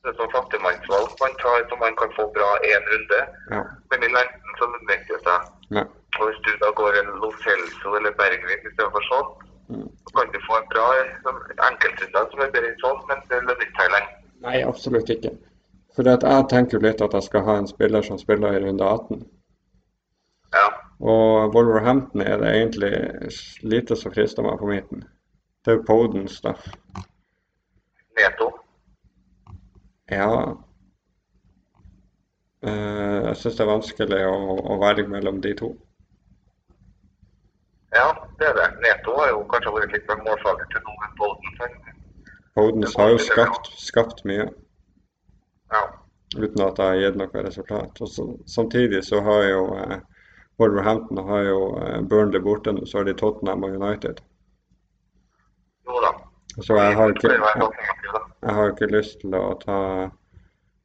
Det 0.00 0.08
er 0.12 0.16
sånn 0.18 0.32
fattigmannsvalg 0.36 1.12
man 1.22 1.34
tar 1.42 1.66
så 1.68 1.78
man 1.82 1.96
kan 2.00 2.14
få 2.18 2.24
bra 2.36 2.48
én 2.70 2.86
runde. 2.92 3.20
Ja. 3.50 3.60
Men 3.90 4.06
i 4.06 4.10
lengden 4.16 4.56
så 4.60 4.70
det 4.88 4.98
seg. 5.26 5.50
Nei. 5.76 5.84
Og 6.18 6.24
hvis 6.30 6.40
du 6.46 6.50
da 6.64 6.70
går 6.80 6.98
en 7.02 7.12
Lo 7.20 7.32
Celso 7.44 7.94
eller 7.98 8.16
Bergvik 8.22 8.64
istedenfor 8.70 9.04
sånn, 9.10 9.28
Mm. 9.72 9.88
så 10.04 10.10
kan 10.16 10.32
du 10.32 10.38
få 10.48 10.56
en 10.58 10.68
bra 10.72 10.86
sånn, 11.24 11.38
enkeltrunde 11.68 12.22
som 12.30 12.40
er 12.44 12.50
bedre 12.54 12.72
enn 12.72 12.80
sånn, 12.82 12.98
men 13.08 13.22
det 13.28 13.38
lønner 13.46 13.68
seg 13.76 13.86
i 13.86 13.92
lengden. 13.94 14.16
Nei, 14.44 14.56
absolutt 14.68 15.12
ikke. 15.14 15.30
For 15.96 16.08
jeg 16.08 16.48
tenker 16.50 16.78
jo 16.78 16.82
litt 16.86 17.00
at 17.04 17.14
jeg 17.16 17.22
skal 17.28 17.44
ha 17.46 17.54
en 17.60 17.70
spiller 17.70 18.02
som 18.02 18.18
spiller 18.18 18.56
i 18.56 18.62
runde 18.64 18.84
18. 18.84 19.22
Ja. 20.52 20.66
Og 21.02 21.54
Wolverhampton 21.54 22.20
er 22.22 22.36
det 22.38 22.50
egentlig 22.54 22.92
lite 23.62 23.96
som 23.96 24.12
frister 24.14 24.44
meg 24.46 24.58
på 24.60 24.68
midten. 24.70 25.06
Det 25.64 25.78
er 25.78 25.86
Podens, 25.86 26.40
da. 26.44 26.52
Neto. 28.18 28.50
Ja. 30.10 30.28
Uh, 32.62 33.18
jeg 33.26 33.36
syns 33.40 33.56
det 33.58 33.64
er 33.64 33.72
vanskelig 33.72 34.20
å, 34.28 34.36
å 34.74 34.76
velge 34.82 35.08
mellom 35.10 35.40
de 35.42 35.54
to. 35.58 35.72
Ja, 37.92 38.06
det 38.38 38.46
er 38.52 38.54
det. 38.56 38.68
Neto 38.84 39.16
har 39.18 39.32
jo 39.32 39.42
kanskje 39.50 39.74
vært 39.74 39.96
litt 39.96 40.06
mer 40.08 40.22
målfager 40.24 40.68
til 40.72 40.84
noe 40.86 41.08
enn 41.08 41.18
Poden. 41.18 41.74
Podens 42.56 42.94
har 43.00 43.10
jo 43.12 43.18
skapt, 43.20 43.72
skapt 43.80 44.24
mye 44.28 44.46
Ja. 45.72 45.82
uten 46.36 46.62
at 46.66 46.76
det 46.76 46.86
har 46.86 47.00
gitt 47.00 47.18
noe 47.20 47.44
resultat. 47.48 48.00
Og 48.00 48.08
så, 48.08 48.26
samtidig 48.46 49.02
så 49.04 49.20
har 49.24 49.44
jo 49.48 49.62
eh, 49.80 49.98
Wolverhampton 50.62 51.18
har 51.28 51.42
jo 51.48 51.60
eh, 51.82 52.00
Burnley 52.02 52.40
borte 52.40 52.72
nå, 52.72 52.86
så 52.86 53.00
har 53.00 53.08
de 53.08 53.14
Tottenham 53.18 53.64
og 53.66 53.76
United. 53.80 54.20
Jo 55.88 56.02
da. 56.04 56.12
Så 56.60 56.76
jeg 56.76 56.96
har 56.96 57.14
ikke, 57.14 57.32
jeg, 57.32 57.70
jeg 58.42 58.54
har 58.58 58.72
ikke 58.72 58.90
lyst 58.92 59.22
til 59.22 59.34
å 59.38 59.46
ta, 59.62 59.78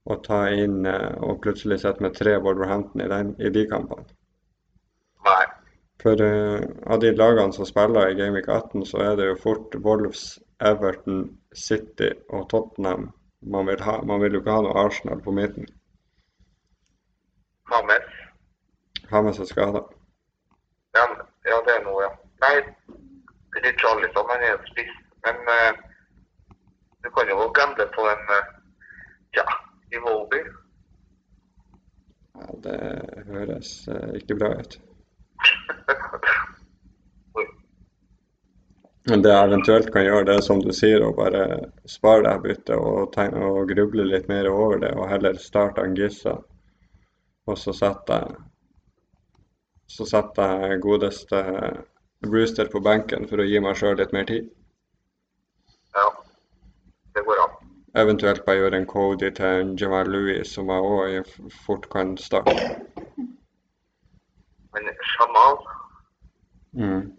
å 0.08 0.18
ta 0.26 0.42
inn 0.56 0.86
eh, 0.90 1.14
og 1.22 1.42
plutselig 1.44 1.82
sette 1.84 2.04
med 2.06 2.16
tre 2.18 2.38
Wolverhampton 2.42 3.06
i, 3.06 3.10
den, 3.12 3.36
i 3.38 3.54
de 3.54 3.68
kampene. 3.70 4.08
Nei. 5.28 5.44
For 6.02 6.22
uh, 6.22 6.62
av 6.94 7.02
de 7.02 7.10
lagene 7.18 7.54
som 7.56 7.66
spiller 7.66 8.12
i 8.12 8.18
Gameweek 8.18 8.48
18, 8.48 8.86
så 8.86 9.02
er 9.02 9.16
det 9.18 9.32
jo 9.32 9.40
fort 9.42 9.76
Wolves, 9.84 10.38
Everton, 10.64 11.24
City 11.54 12.12
og 12.30 12.46
Tottenham 12.54 13.10
man 13.42 13.68
vil 13.68 13.82
ha. 13.82 14.00
Man 14.06 14.22
vil 14.22 14.38
jo 14.38 14.42
ikke 14.44 14.56
ha 14.56 14.64
noe 14.66 14.86
Arsenal 14.86 15.22
på 15.26 15.34
midten. 15.36 15.68
Hames. 17.70 18.17
Ha 19.12 19.22
med 19.24 19.36
seg 19.38 19.48
skader. 19.50 19.86
Ja, 20.98 21.06
ja, 21.48 21.58
det 21.68 21.76
er 21.78 21.84
noe, 21.86 22.04
ja. 22.04 22.12
Nei, 22.44 22.56
Richarlison 23.64 24.32
han 24.32 24.44
er 24.44 24.56
jo 24.56 24.60
spiss, 24.70 24.94
men 25.26 25.40
uh, 25.48 25.80
du 27.06 27.10
kan 27.16 27.32
jo 27.32 27.48
gamble 27.56 27.88
på 27.96 28.08
en 28.12 28.24
uh, 28.34 28.50
ja, 29.38 29.46
Iwobi. 29.96 30.42
Ja, 32.38 32.60
det 32.66 32.80
høres 33.32 33.72
uh, 33.92 34.12
ikke 34.20 34.40
bra 34.42 34.54
ut. 34.60 34.80
Men 39.08 39.22
det 39.24 39.32
jeg 39.32 39.48
eventuelt 39.48 39.88
kan 39.94 40.04
gjøre, 40.04 40.26
det 40.28 40.34
er 40.36 40.42
som 40.44 40.60
du 40.60 40.74
sier, 40.76 41.00
å 41.00 41.14
bare 41.16 41.44
spare 41.88 42.26
deg 42.26 42.42
byttet 42.44 42.74
og, 42.76 43.16
og 43.16 43.70
gruble 43.70 44.04
litt 44.04 44.28
mer 44.28 44.50
over 44.52 44.82
det, 44.82 44.90
og 45.00 45.08
heller 45.08 45.40
starte 45.40 45.86
Angissa. 45.86 46.34
Og 47.48 47.56
så 47.56 47.72
setter 47.72 48.26
jeg 48.26 48.47
så 49.88 50.06
setter 50.06 50.66
jeg 50.66 50.82
godeste 50.84 51.44
Brewster 52.26 52.70
på 52.72 52.82
benken 52.84 53.28
for 53.30 53.42
å 53.42 53.48
gi 53.48 53.62
meg 53.64 53.78
sjøl 53.80 53.98
litt 54.00 54.14
mer 54.16 54.28
tid. 54.30 54.50
ja, 55.96 56.08
det 57.16 57.24
går 57.26 57.44
an. 57.46 57.56
Eventuelt 57.98 58.46
bare 58.46 58.62
gjøre 58.62 58.78
en 58.78 58.86
Cody 58.86 59.32
til 59.34 59.46
en 59.46 59.76
Jamal 59.80 60.12
Louis, 60.12 60.46
som 60.46 60.70
jeg 60.70 60.92
òg 60.92 61.32
fort 61.66 61.90
kan 61.90 62.18
starte. 62.18 62.58
Men 64.74 64.92
Jamal 65.16 65.58
Mm. 66.78 67.18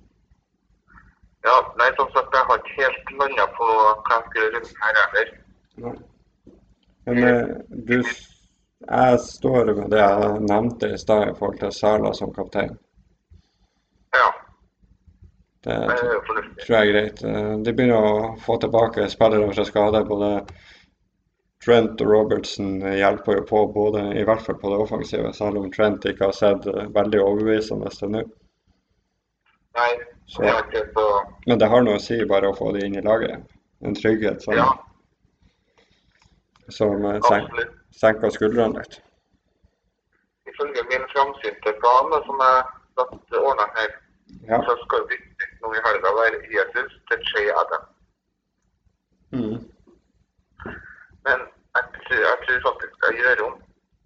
Ja, 1.47 1.55
nei, 1.79 1.89
som 1.97 2.11
sagt, 2.15 2.35
jeg 2.35 2.45
har 2.49 2.59
ikke 2.61 2.75
helt 2.83 3.13
landa 3.21 3.47
på 3.57 3.67
hva 3.67 4.19
jeg 4.19 4.27
skal 4.27 4.43
gjøre 4.43 4.61
her 4.83 4.99
heller. 4.99 5.31
Men 7.09 7.23
eh, 7.29 7.49
du, 7.89 7.97
jeg 8.87 9.21
står 9.21 9.73
med 9.75 9.91
det 9.91 10.01
jeg 10.01 10.41
nevnte 10.47 10.93
i 10.95 10.99
stad 10.99 11.31
i 11.31 11.35
forhold 11.39 11.59
til 11.61 11.73
Sala 11.75 12.13
som 12.15 12.33
kaptein. 12.35 12.77
Ja, 14.15 14.29
Det 15.65 15.79
det 15.89 15.97
tror 16.65 16.77
jeg 16.77 16.89
er 16.89 16.93
greit. 16.93 17.23
De 17.65 17.73
begynner 17.73 17.99
å 17.99 18.37
få 18.43 18.59
tilbake 18.63 19.09
spillere 19.11 19.53
fra 19.53 19.65
skade. 19.67 20.05
Både 20.09 20.31
Trent 21.65 22.01
og 22.01 22.11
Robertson 22.13 22.79
hjelper 22.81 23.41
jo 23.41 23.47
på, 23.49 23.65
både, 23.75 24.05
i 24.17 24.25
hvert 24.25 24.43
fall 24.47 24.59
på 24.61 24.71
det 24.71 24.79
offensive, 24.85 25.33
selv 25.35 25.59
om 25.59 25.71
Trent 25.75 26.07
ikke 26.07 26.31
har 26.31 26.37
sett 26.37 26.67
veldig 26.95 27.23
overbevisende 27.25 27.91
til 27.99 28.15
nå. 28.15 28.23
Nei, 29.79 29.91
Så, 30.27 30.43
Det 30.43 30.51
er 30.51 30.65
ikke 30.65 30.87
så 30.95 31.09
men 31.47 31.59
det 31.59 31.69
har 31.73 31.83
noe 31.83 31.97
å 31.97 32.03
si 32.03 32.19
bare 32.29 32.51
å 32.51 32.57
få 32.57 32.73
dem 32.77 32.87
inn 32.87 32.99
i 33.01 33.05
laget. 33.05 33.45
En 33.81 33.95
trygghet 33.97 34.43
Sånn. 34.45 34.59
Ja, 34.59 34.69
som 36.69 37.07
absolutt. 37.09 37.78
Senker 37.93 38.31
skuldrene 38.31 38.79
litt. 38.79 39.01
Ifølge 40.51 40.83
min 40.91 41.05
framsynte 41.15 41.73
plan 41.81 42.13
som 42.27 42.41
jeg 42.47 42.63
satte 42.99 43.41
ordna 43.49 43.67
her, 43.77 43.91
Ja. 44.49 44.59
så 44.67 44.75
skal 44.85 45.03
vi 45.11 45.17
nå 45.63 45.73
i 45.75 45.81
helga 45.87 46.11
være 46.21 46.39
Jesus 46.57 46.93
til 47.11 47.19
Che 47.31 47.43
Adam. 47.61 47.85
Mm. 49.33 49.59
Men 51.25 51.39
jeg 51.77 51.85
tror, 51.95 52.21
jeg 52.29 52.39
tror 52.45 52.61
faktisk 52.67 53.07
jeg 53.07 53.17
gjør 53.21 53.45
om 53.47 53.55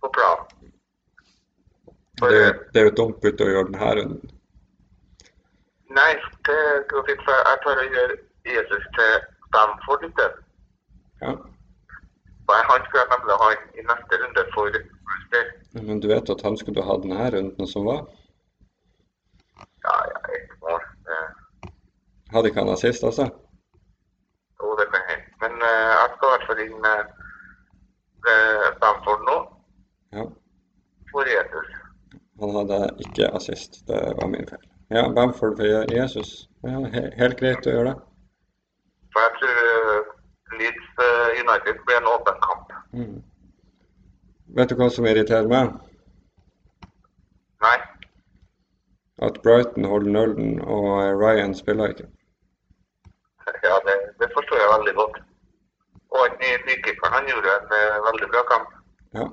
på 0.03 0.09
planen. 0.17 0.47
For, 2.19 2.27
Det, 2.29 2.81
er 2.81 2.85
jo- 2.85 2.97
dumt 3.01 3.21
bytte 3.23 3.45
å 3.45 3.49
gjøre 3.53 3.65
denne 3.73 3.91
runden. 3.99 4.31
Nei, 5.99 6.13
det 6.47 6.59
jeg 6.59 7.59
tar 7.65 7.79
og 7.85 7.91
gjør 7.97 8.11
Jesus 8.47 8.85
til 8.99 9.13
Bamford 9.53 10.05
i 10.05 10.11
stedet. 10.13 10.39
Ja. 10.39 10.42
Og 12.53 12.57
jeg- 12.59 12.69
Han 12.71 12.81
skulle 12.85 13.03
jeg 13.03 13.11
nemlig 13.15 13.35
ha 13.43 13.49
i 13.81 13.83
neste 13.91 14.13
runde 14.23 14.43
for 14.55 14.65
Bruce 15.05 15.29
Day. 15.33 15.45
Men 15.89 16.01
du 16.01 16.09
vet 16.09 16.31
at 16.35 16.43
han 16.47 16.57
skulle 16.57 16.83
ha 16.89 16.95
denne 17.03 17.31
runden 17.35 17.67
som 17.67 17.85
var? 17.87 18.01
Ja, 19.87 19.95
ja, 20.13 20.19
ett 20.35 20.51
mål. 20.63 20.83
Eh, 21.13 21.29
Hadde 22.33 22.49
ikke 22.49 22.61
han 22.65 22.73
assist 22.75 23.05
altså? 23.05 23.25
Jo, 24.63 24.77
det 24.81 24.87
kan 24.93 25.03
hende. 25.09 25.25
Men 25.43 25.53
eh, 25.71 25.93
jeg 26.01 26.09
skal 26.17 26.29
i 26.29 26.33
hvert 26.35 26.47
fall 26.49 26.61
inn 26.67 26.85
eh, 26.93 27.05
Bamford 28.81 29.23
nå 29.31 29.37
Ja. 30.19 30.25
for 31.13 31.25
Jesus. 31.37 31.69
Han 32.41 32.55
hadde 32.59 32.79
ikke 33.07 33.33
assist. 33.37 33.73
Det 33.89 34.01
var 34.21 34.29
min 34.29 34.47
feil. 34.49 34.65
Ja, 34.91 35.09
Bamford 35.17 35.57
for 35.57 35.93
Jesus. 35.99 36.49
Ja, 36.65 36.79
he 36.95 37.03
helt 37.23 37.39
greit 37.41 37.67
å 37.67 37.71
gjøre 37.77 37.89
det. 37.93 37.99
For 39.13 39.21
jeg 39.27 39.33
tror 39.41 40.12
Leeds 40.61 40.87
eh, 41.07 41.29
United 41.45 41.81
blir 41.87 41.97
en 42.01 42.11
åpen 42.15 42.39
kamp. 42.47 42.73
Mm. 42.93 43.19
Vet 44.57 44.69
du 44.71 44.75
hva 44.77 44.89
som 44.93 45.07
irriterer 45.09 45.49
meg? 45.49 45.73
Nei, 47.63 47.79
At 49.23 49.37
Brighton 49.43 49.85
holder 49.87 50.11
nullen 50.17 50.57
og 50.61 50.89
eh, 51.03 51.13
Ryan 51.23 51.55
spiller 51.55 51.95
ikke. 51.95 52.09
ja, 53.63 53.77
det, 53.87 53.97
det 54.21 54.29
forstår 54.35 54.59
jeg 54.63 54.73
veldig 54.79 54.95
godt. 55.01 55.21
Og 56.13 56.19
han 57.15 57.29
gjorde 57.31 57.55
en 57.59 57.77
eh, 57.79 58.01
veldig 58.09 58.29
bra 58.33 58.43
kamp. 58.53 58.69
Ja. 59.15 59.27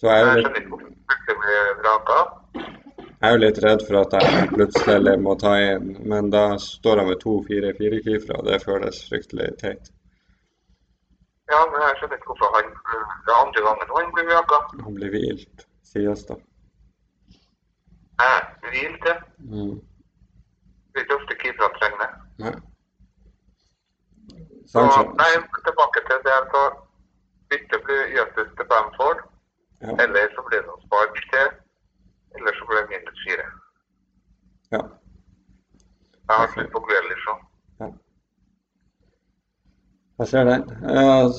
Så 0.00 0.08
jeg 0.10 0.20
er 0.20 0.26
Jeg 0.26 0.44
skjønner 0.44 0.60
ikke 0.60 0.70
hvorfor 0.72 0.88
han 0.88 1.40
ble 1.42 1.60
vraka. 1.82 2.18
Jeg 3.20 3.28
er 3.28 3.34
jo 3.34 3.42
litt 3.42 3.58
redd 3.64 3.82
for 3.88 3.98
at 4.02 4.14
jeg 4.16 4.48
plutselig 4.52 5.14
må 5.24 5.34
ta 5.40 5.54
inn, 5.62 5.92
men 6.12 6.30
da 6.34 6.44
står 6.60 7.00
jeg 7.00 7.08
med 7.10 7.20
to 7.22 7.36
4-4-keepere, 7.48 8.38
og 8.40 8.48
det 8.50 8.58
føles 8.64 8.98
fryktelig 9.08 9.48
teit. 9.62 9.90
Ja, 11.50 11.60
men 11.70 11.80
jeg 11.84 11.96
skjønner 11.98 12.18
ikke 12.18 12.32
hvorfor 12.32 12.54
han 12.56 12.70
Det 13.26 13.32
er 13.32 13.40
andre 13.40 13.62
gangen 13.66 13.92
han 13.96 14.12
blir 14.14 14.28
vraka. 14.30 14.58
Han 14.84 14.94
blir 14.98 15.12
hvilt, 15.14 15.66
sies 15.86 16.24
det. 16.28 16.38
Hvilt, 18.66 19.04
ja. 19.10 19.16
Mm. 19.38 19.76
Det 20.90 21.02
er 21.02 21.04
ikke 21.04 21.18
ofte 21.20 21.36
keepere 21.42 21.70
trenger 21.78 22.02
det. 22.02 22.10
Nei. 22.44 22.54
Så, 24.72 24.82
nei, 25.20 25.30
tilbake 25.68 26.02
til 26.08 26.24
det 26.26 26.34
jeg 26.34 26.48
sa. 26.54 26.62
Bytte 27.52 27.78
blir 27.86 28.02
Jesus 28.18 28.48
til 28.58 28.66
Bamford, 28.72 29.20
Ja. 29.84 29.92
eller 30.02 30.32
så 30.34 30.42
blir 30.48 30.60
det 30.62 30.66
noe 30.70 30.82
spark 30.86 31.18
til, 31.32 31.48
eller 32.38 32.54
så 32.58 32.66
blir 32.68 32.80
det 32.82 32.88
minus 32.94 33.24
fire. 33.26 33.46
ja. 34.76 34.82
Jeg 36.28 36.36
har 36.40 36.48
slutt 36.52 36.72
på 36.74 36.80
Grealish 36.88 37.28
òg. 37.32 37.42
Jeg 40.18 40.28
ser 40.28 40.44
den. 40.48 40.62
Jeg 40.82 41.30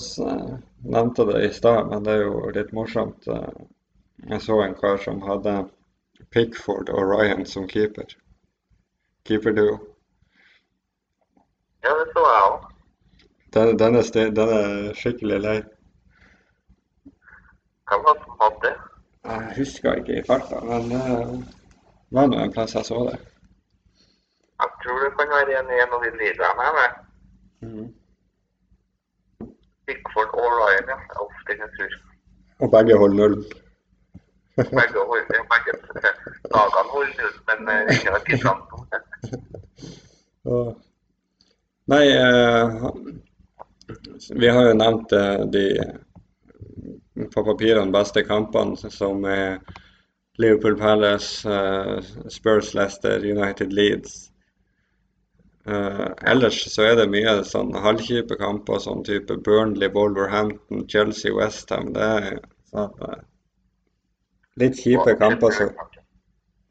nevnte 0.96 1.26
det 1.32 1.42
i 1.48 1.54
stad, 1.54 1.90
men 1.90 2.06
det 2.06 2.14
er 2.14 2.22
jo 2.28 2.52
litt 2.56 2.72
morsomt. 2.78 3.28
Eh, 3.28 3.66
Jeg 4.30 4.42
så 4.42 4.62
en 4.64 4.76
kar 4.76 4.98
som 4.98 5.20
hadde 5.22 5.70
Pickford 6.32 6.90
og 6.90 7.04
Ryan 7.12 7.46
som 7.46 7.68
keeper. 7.70 8.06
Keeperduo. 9.28 9.76
Ja, 11.84 11.92
det 12.00 12.08
så 12.14 12.24
jeg 12.30 12.48
òg. 12.48 12.66
Den, 13.54 13.78
den, 13.80 14.00
den 14.40 14.50
er 14.56 14.94
skikkelig 14.98 15.40
lei. 15.42 15.58
Hvem 17.88 18.04
var 18.08 18.14
det 18.18 18.24
som 18.26 18.42
hadde 18.42 18.60
det? 18.66 18.76
Jeg 19.28 19.54
husker 19.58 19.94
ikke 20.00 20.20
i 20.20 20.24
farta, 20.28 20.60
men 20.70 20.90
det 20.92 21.02
var 22.16 22.28
nå 22.32 22.38
en 22.44 22.54
plass 22.56 22.76
jeg 22.76 22.86
så 22.88 23.00
det. 23.10 23.18
Jeg 24.62 24.70
tror 24.84 24.98
det 25.04 25.12
kan 25.20 25.30
være 25.36 25.60
en 25.60 25.72
i 25.76 25.80
en 25.84 25.96
av 25.98 26.04
de 26.06 26.12
ligaene 26.22 26.64
jeg 26.66 26.72
er 26.72 26.78
med. 26.80 26.92
Mhm. 27.68 27.88
Pickford 29.88 30.32
og 30.42 30.50
Ryan, 30.60 30.88
ja. 30.94 30.98
Er 31.14 31.20
ofte 31.26 31.50
den 31.52 31.60
jeg 31.66 31.72
tror. 31.78 31.94
Og 32.60 32.72
begge 32.76 32.98
holder 33.02 33.18
null. 33.22 33.38
Begge, 34.58 35.00
hold- 35.10 35.30
ja, 35.36 35.42
begge 35.54 35.72
lagene 36.56 36.92
holder 36.96 37.16
null, 37.22 37.36
men 37.50 37.60
eh, 37.74 37.82
ingen 37.94 38.14
har 38.16 38.24
tid 38.30 38.40
fram. 38.44 38.62
Nei, 41.88 42.06
eh, 42.08 42.66
vi 44.42 44.48
har 44.56 44.64
jo 44.68 44.74
nevnt 44.82 45.12
eh, 45.16 45.44
de 45.56 45.64
på 47.34 47.44
papirene 47.44 47.94
beste 47.94 48.24
kampene 48.28 48.92
som 48.92 49.26
er 49.26 49.60
Liverpool 50.38 50.78
Palace, 50.78 51.50
eh, 51.50 52.04
Spurs 52.30 52.74
Leicester, 52.74 53.26
United 53.26 53.74
Leeds. 53.74 54.32
Eh, 55.66 56.08
ellers 56.22 56.60
så 56.74 56.86
er 56.88 56.96
det 56.96 57.08
mye 57.12 57.34
sånn 57.44 57.74
halvkjipe 57.74 58.38
kamper, 58.40 58.80
sånn 58.80 59.02
type 59.08 59.40
Burnley, 59.44 59.90
Wolverhampton, 59.94 60.86
Chelsea, 60.88 61.34
Westham. 61.34 61.90
Det 61.96 62.12
er 62.20 62.40
sånn, 62.70 62.94
eh, 63.08 63.24
litt 64.62 64.78
kjipe 64.78 65.18
kamper 65.20 65.52
som, 65.58 65.74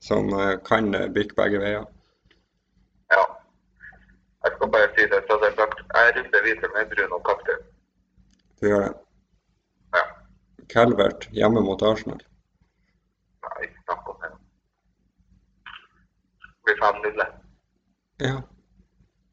som 0.01 0.31
kan 0.65 0.95
bikke 1.13 1.37
begge 1.37 1.61
veier. 1.63 1.85
Ja. 3.11 3.27
Jeg 4.47 4.55
skal 4.55 4.71
bare 4.71 4.93
si 4.95 5.09
det, 5.11 5.25
så 5.27 5.41
det 5.43 5.51
er 5.51 5.59
sagt. 5.59 5.83
Jeg 5.99 6.15
runder 6.17 6.47
videre 6.47 6.71
med 6.75 6.95
Bruno 6.95 7.19
kaptein. 7.27 7.67
Du 8.63 8.69
gjør 8.71 8.87
det. 8.87 9.06
Calvert 10.69 11.29
hjemme 11.33 11.61
mot 11.61 11.83
Arsenal. 11.83 12.21
Nei, 13.47 13.69
snakk 13.85 14.09
om 14.13 14.17
det. 14.23 14.31
Blir 16.65 16.81
5-0. 16.83 17.27
Ja. 18.25 18.43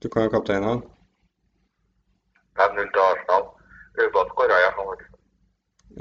Du 0.04 0.10
kan 0.10 0.28
jo 0.28 0.34
kapteinen 0.36 0.70
han. 0.70 0.84
5-0 2.60 2.92
til 2.94 3.06
Arsenal. 3.08 3.50
Øyba 4.02 4.28
skåra 4.30 4.62
hjemme. 4.66 5.00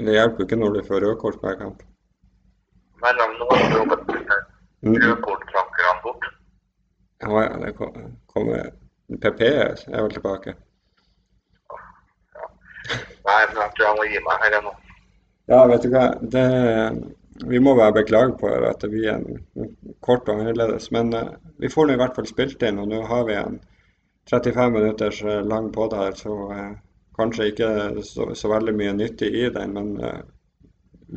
Det 0.05 0.13
hjelper 0.19 0.43
ikke 0.43 0.55
når 0.61 0.77
du 0.77 0.85
får 0.87 1.03
rødkort 1.07 1.41
hver 1.41 1.57
kamp. 1.57 1.83
mellom 3.03 3.33
noen 3.39 3.73
råkene. 3.73 4.37
rødkortsankerne 4.83 5.07
Rødkorttrankerne 5.07 6.01
bort. 6.03 6.25
Ja, 7.21 7.29
ja, 7.41 7.53
det 7.65 7.75
kommer 8.33 8.69
PP 9.21 9.41
er 9.41 10.01
vel 10.01 10.13
tilbake. 10.13 10.55
Nei, 13.27 13.41
men 13.47 13.59
jeg 13.61 13.71
tror 13.75 13.85
jeg 13.87 13.97
må 13.99 14.07
gi 14.11 14.23
meg 14.27 14.41
her 14.43 14.61
nå. 14.63 14.73
Ja, 15.51 15.65
vet 15.67 15.83
du 15.83 15.91
hva. 15.91 16.05
Det, 16.21 16.45
vi 17.49 17.59
må 17.59 17.75
være 17.75 17.97
beklage 17.99 18.37
på 18.39 18.51
at 18.53 18.81
det 18.83 18.89
blir 18.93 19.11
en 19.11 19.43
kort 20.05 20.29
og 20.29 20.39
annerledes. 20.39 20.91
Men 20.95 21.13
eh, 21.17 21.33
vi 21.59 21.71
får 21.71 21.89
nå 21.89 21.97
i 21.97 22.01
hvert 22.01 22.15
fall 22.15 22.29
spilt 22.29 22.63
inn, 22.63 22.79
og 22.79 22.91
nå 22.91 23.03
har 23.09 23.27
vi 23.27 23.37
en 23.39 23.59
35 24.31 24.73
minutters 24.73 25.23
eh, 25.23 25.41
lang 25.43 25.71
pod 25.73 25.93
her, 25.93 26.11
så 26.11 26.51
eh, 26.51 26.71
kanskje 27.17 27.49
ikke 27.51 27.69
så, 28.03 28.29
så 28.35 28.51
veldig 28.53 28.75
mye 28.77 28.93
nyttig 28.93 29.33
i 29.35 29.49
den. 29.49 29.73
Men 29.73 29.97
eh, 29.99 30.21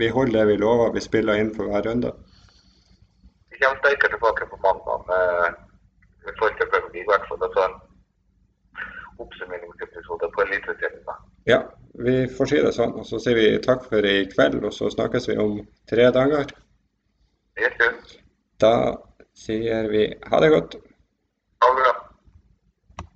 vi 0.01 0.09
holder 0.09 0.41
det 0.41 0.47
vi 0.51 0.57
lover. 0.65 0.93
Vi 0.93 1.05
spiller 1.05 1.41
inn 1.41 1.55
for 1.55 1.71
hver 1.71 1.87
runde. 1.87 2.13
Vi 3.51 3.63
kommer 3.63 3.79
sterkere 3.81 4.17
tilbake 4.17 4.49
på 4.51 4.59
mandag 4.65 5.07
med 5.11 6.35
Premier 6.39 6.91
League, 6.93 7.05
i 7.05 7.09
hvert 7.11 7.29
fall. 7.29 7.43
Altså 7.47 7.69
en 7.69 7.77
oppsummeringsepisode 9.23 10.31
på 10.35 10.45
Eliteserien. 10.45 11.15
Ja, 11.47 11.61
vi 11.99 12.17
får 12.29 12.51
si 12.51 12.63
det 12.63 12.73
sånn. 12.77 12.95
Og 13.01 13.07
så 13.09 13.21
sier 13.23 13.39
vi 13.39 13.49
takk 13.65 13.87
for 13.91 14.07
i 14.07 14.27
kveld, 14.33 14.65
og 14.65 14.75
så 14.75 14.91
snakkes 14.93 15.31
vi 15.31 15.39
om 15.43 15.59
tre 15.91 16.09
dager. 16.15 16.53
Da 18.61 18.75
sier 19.37 19.89
vi 19.93 20.09
ha 20.31 20.43
det 20.45 20.53
godt. 20.53 20.77
Ha 21.65 21.73
det 21.73 21.81
bra. 21.81 21.96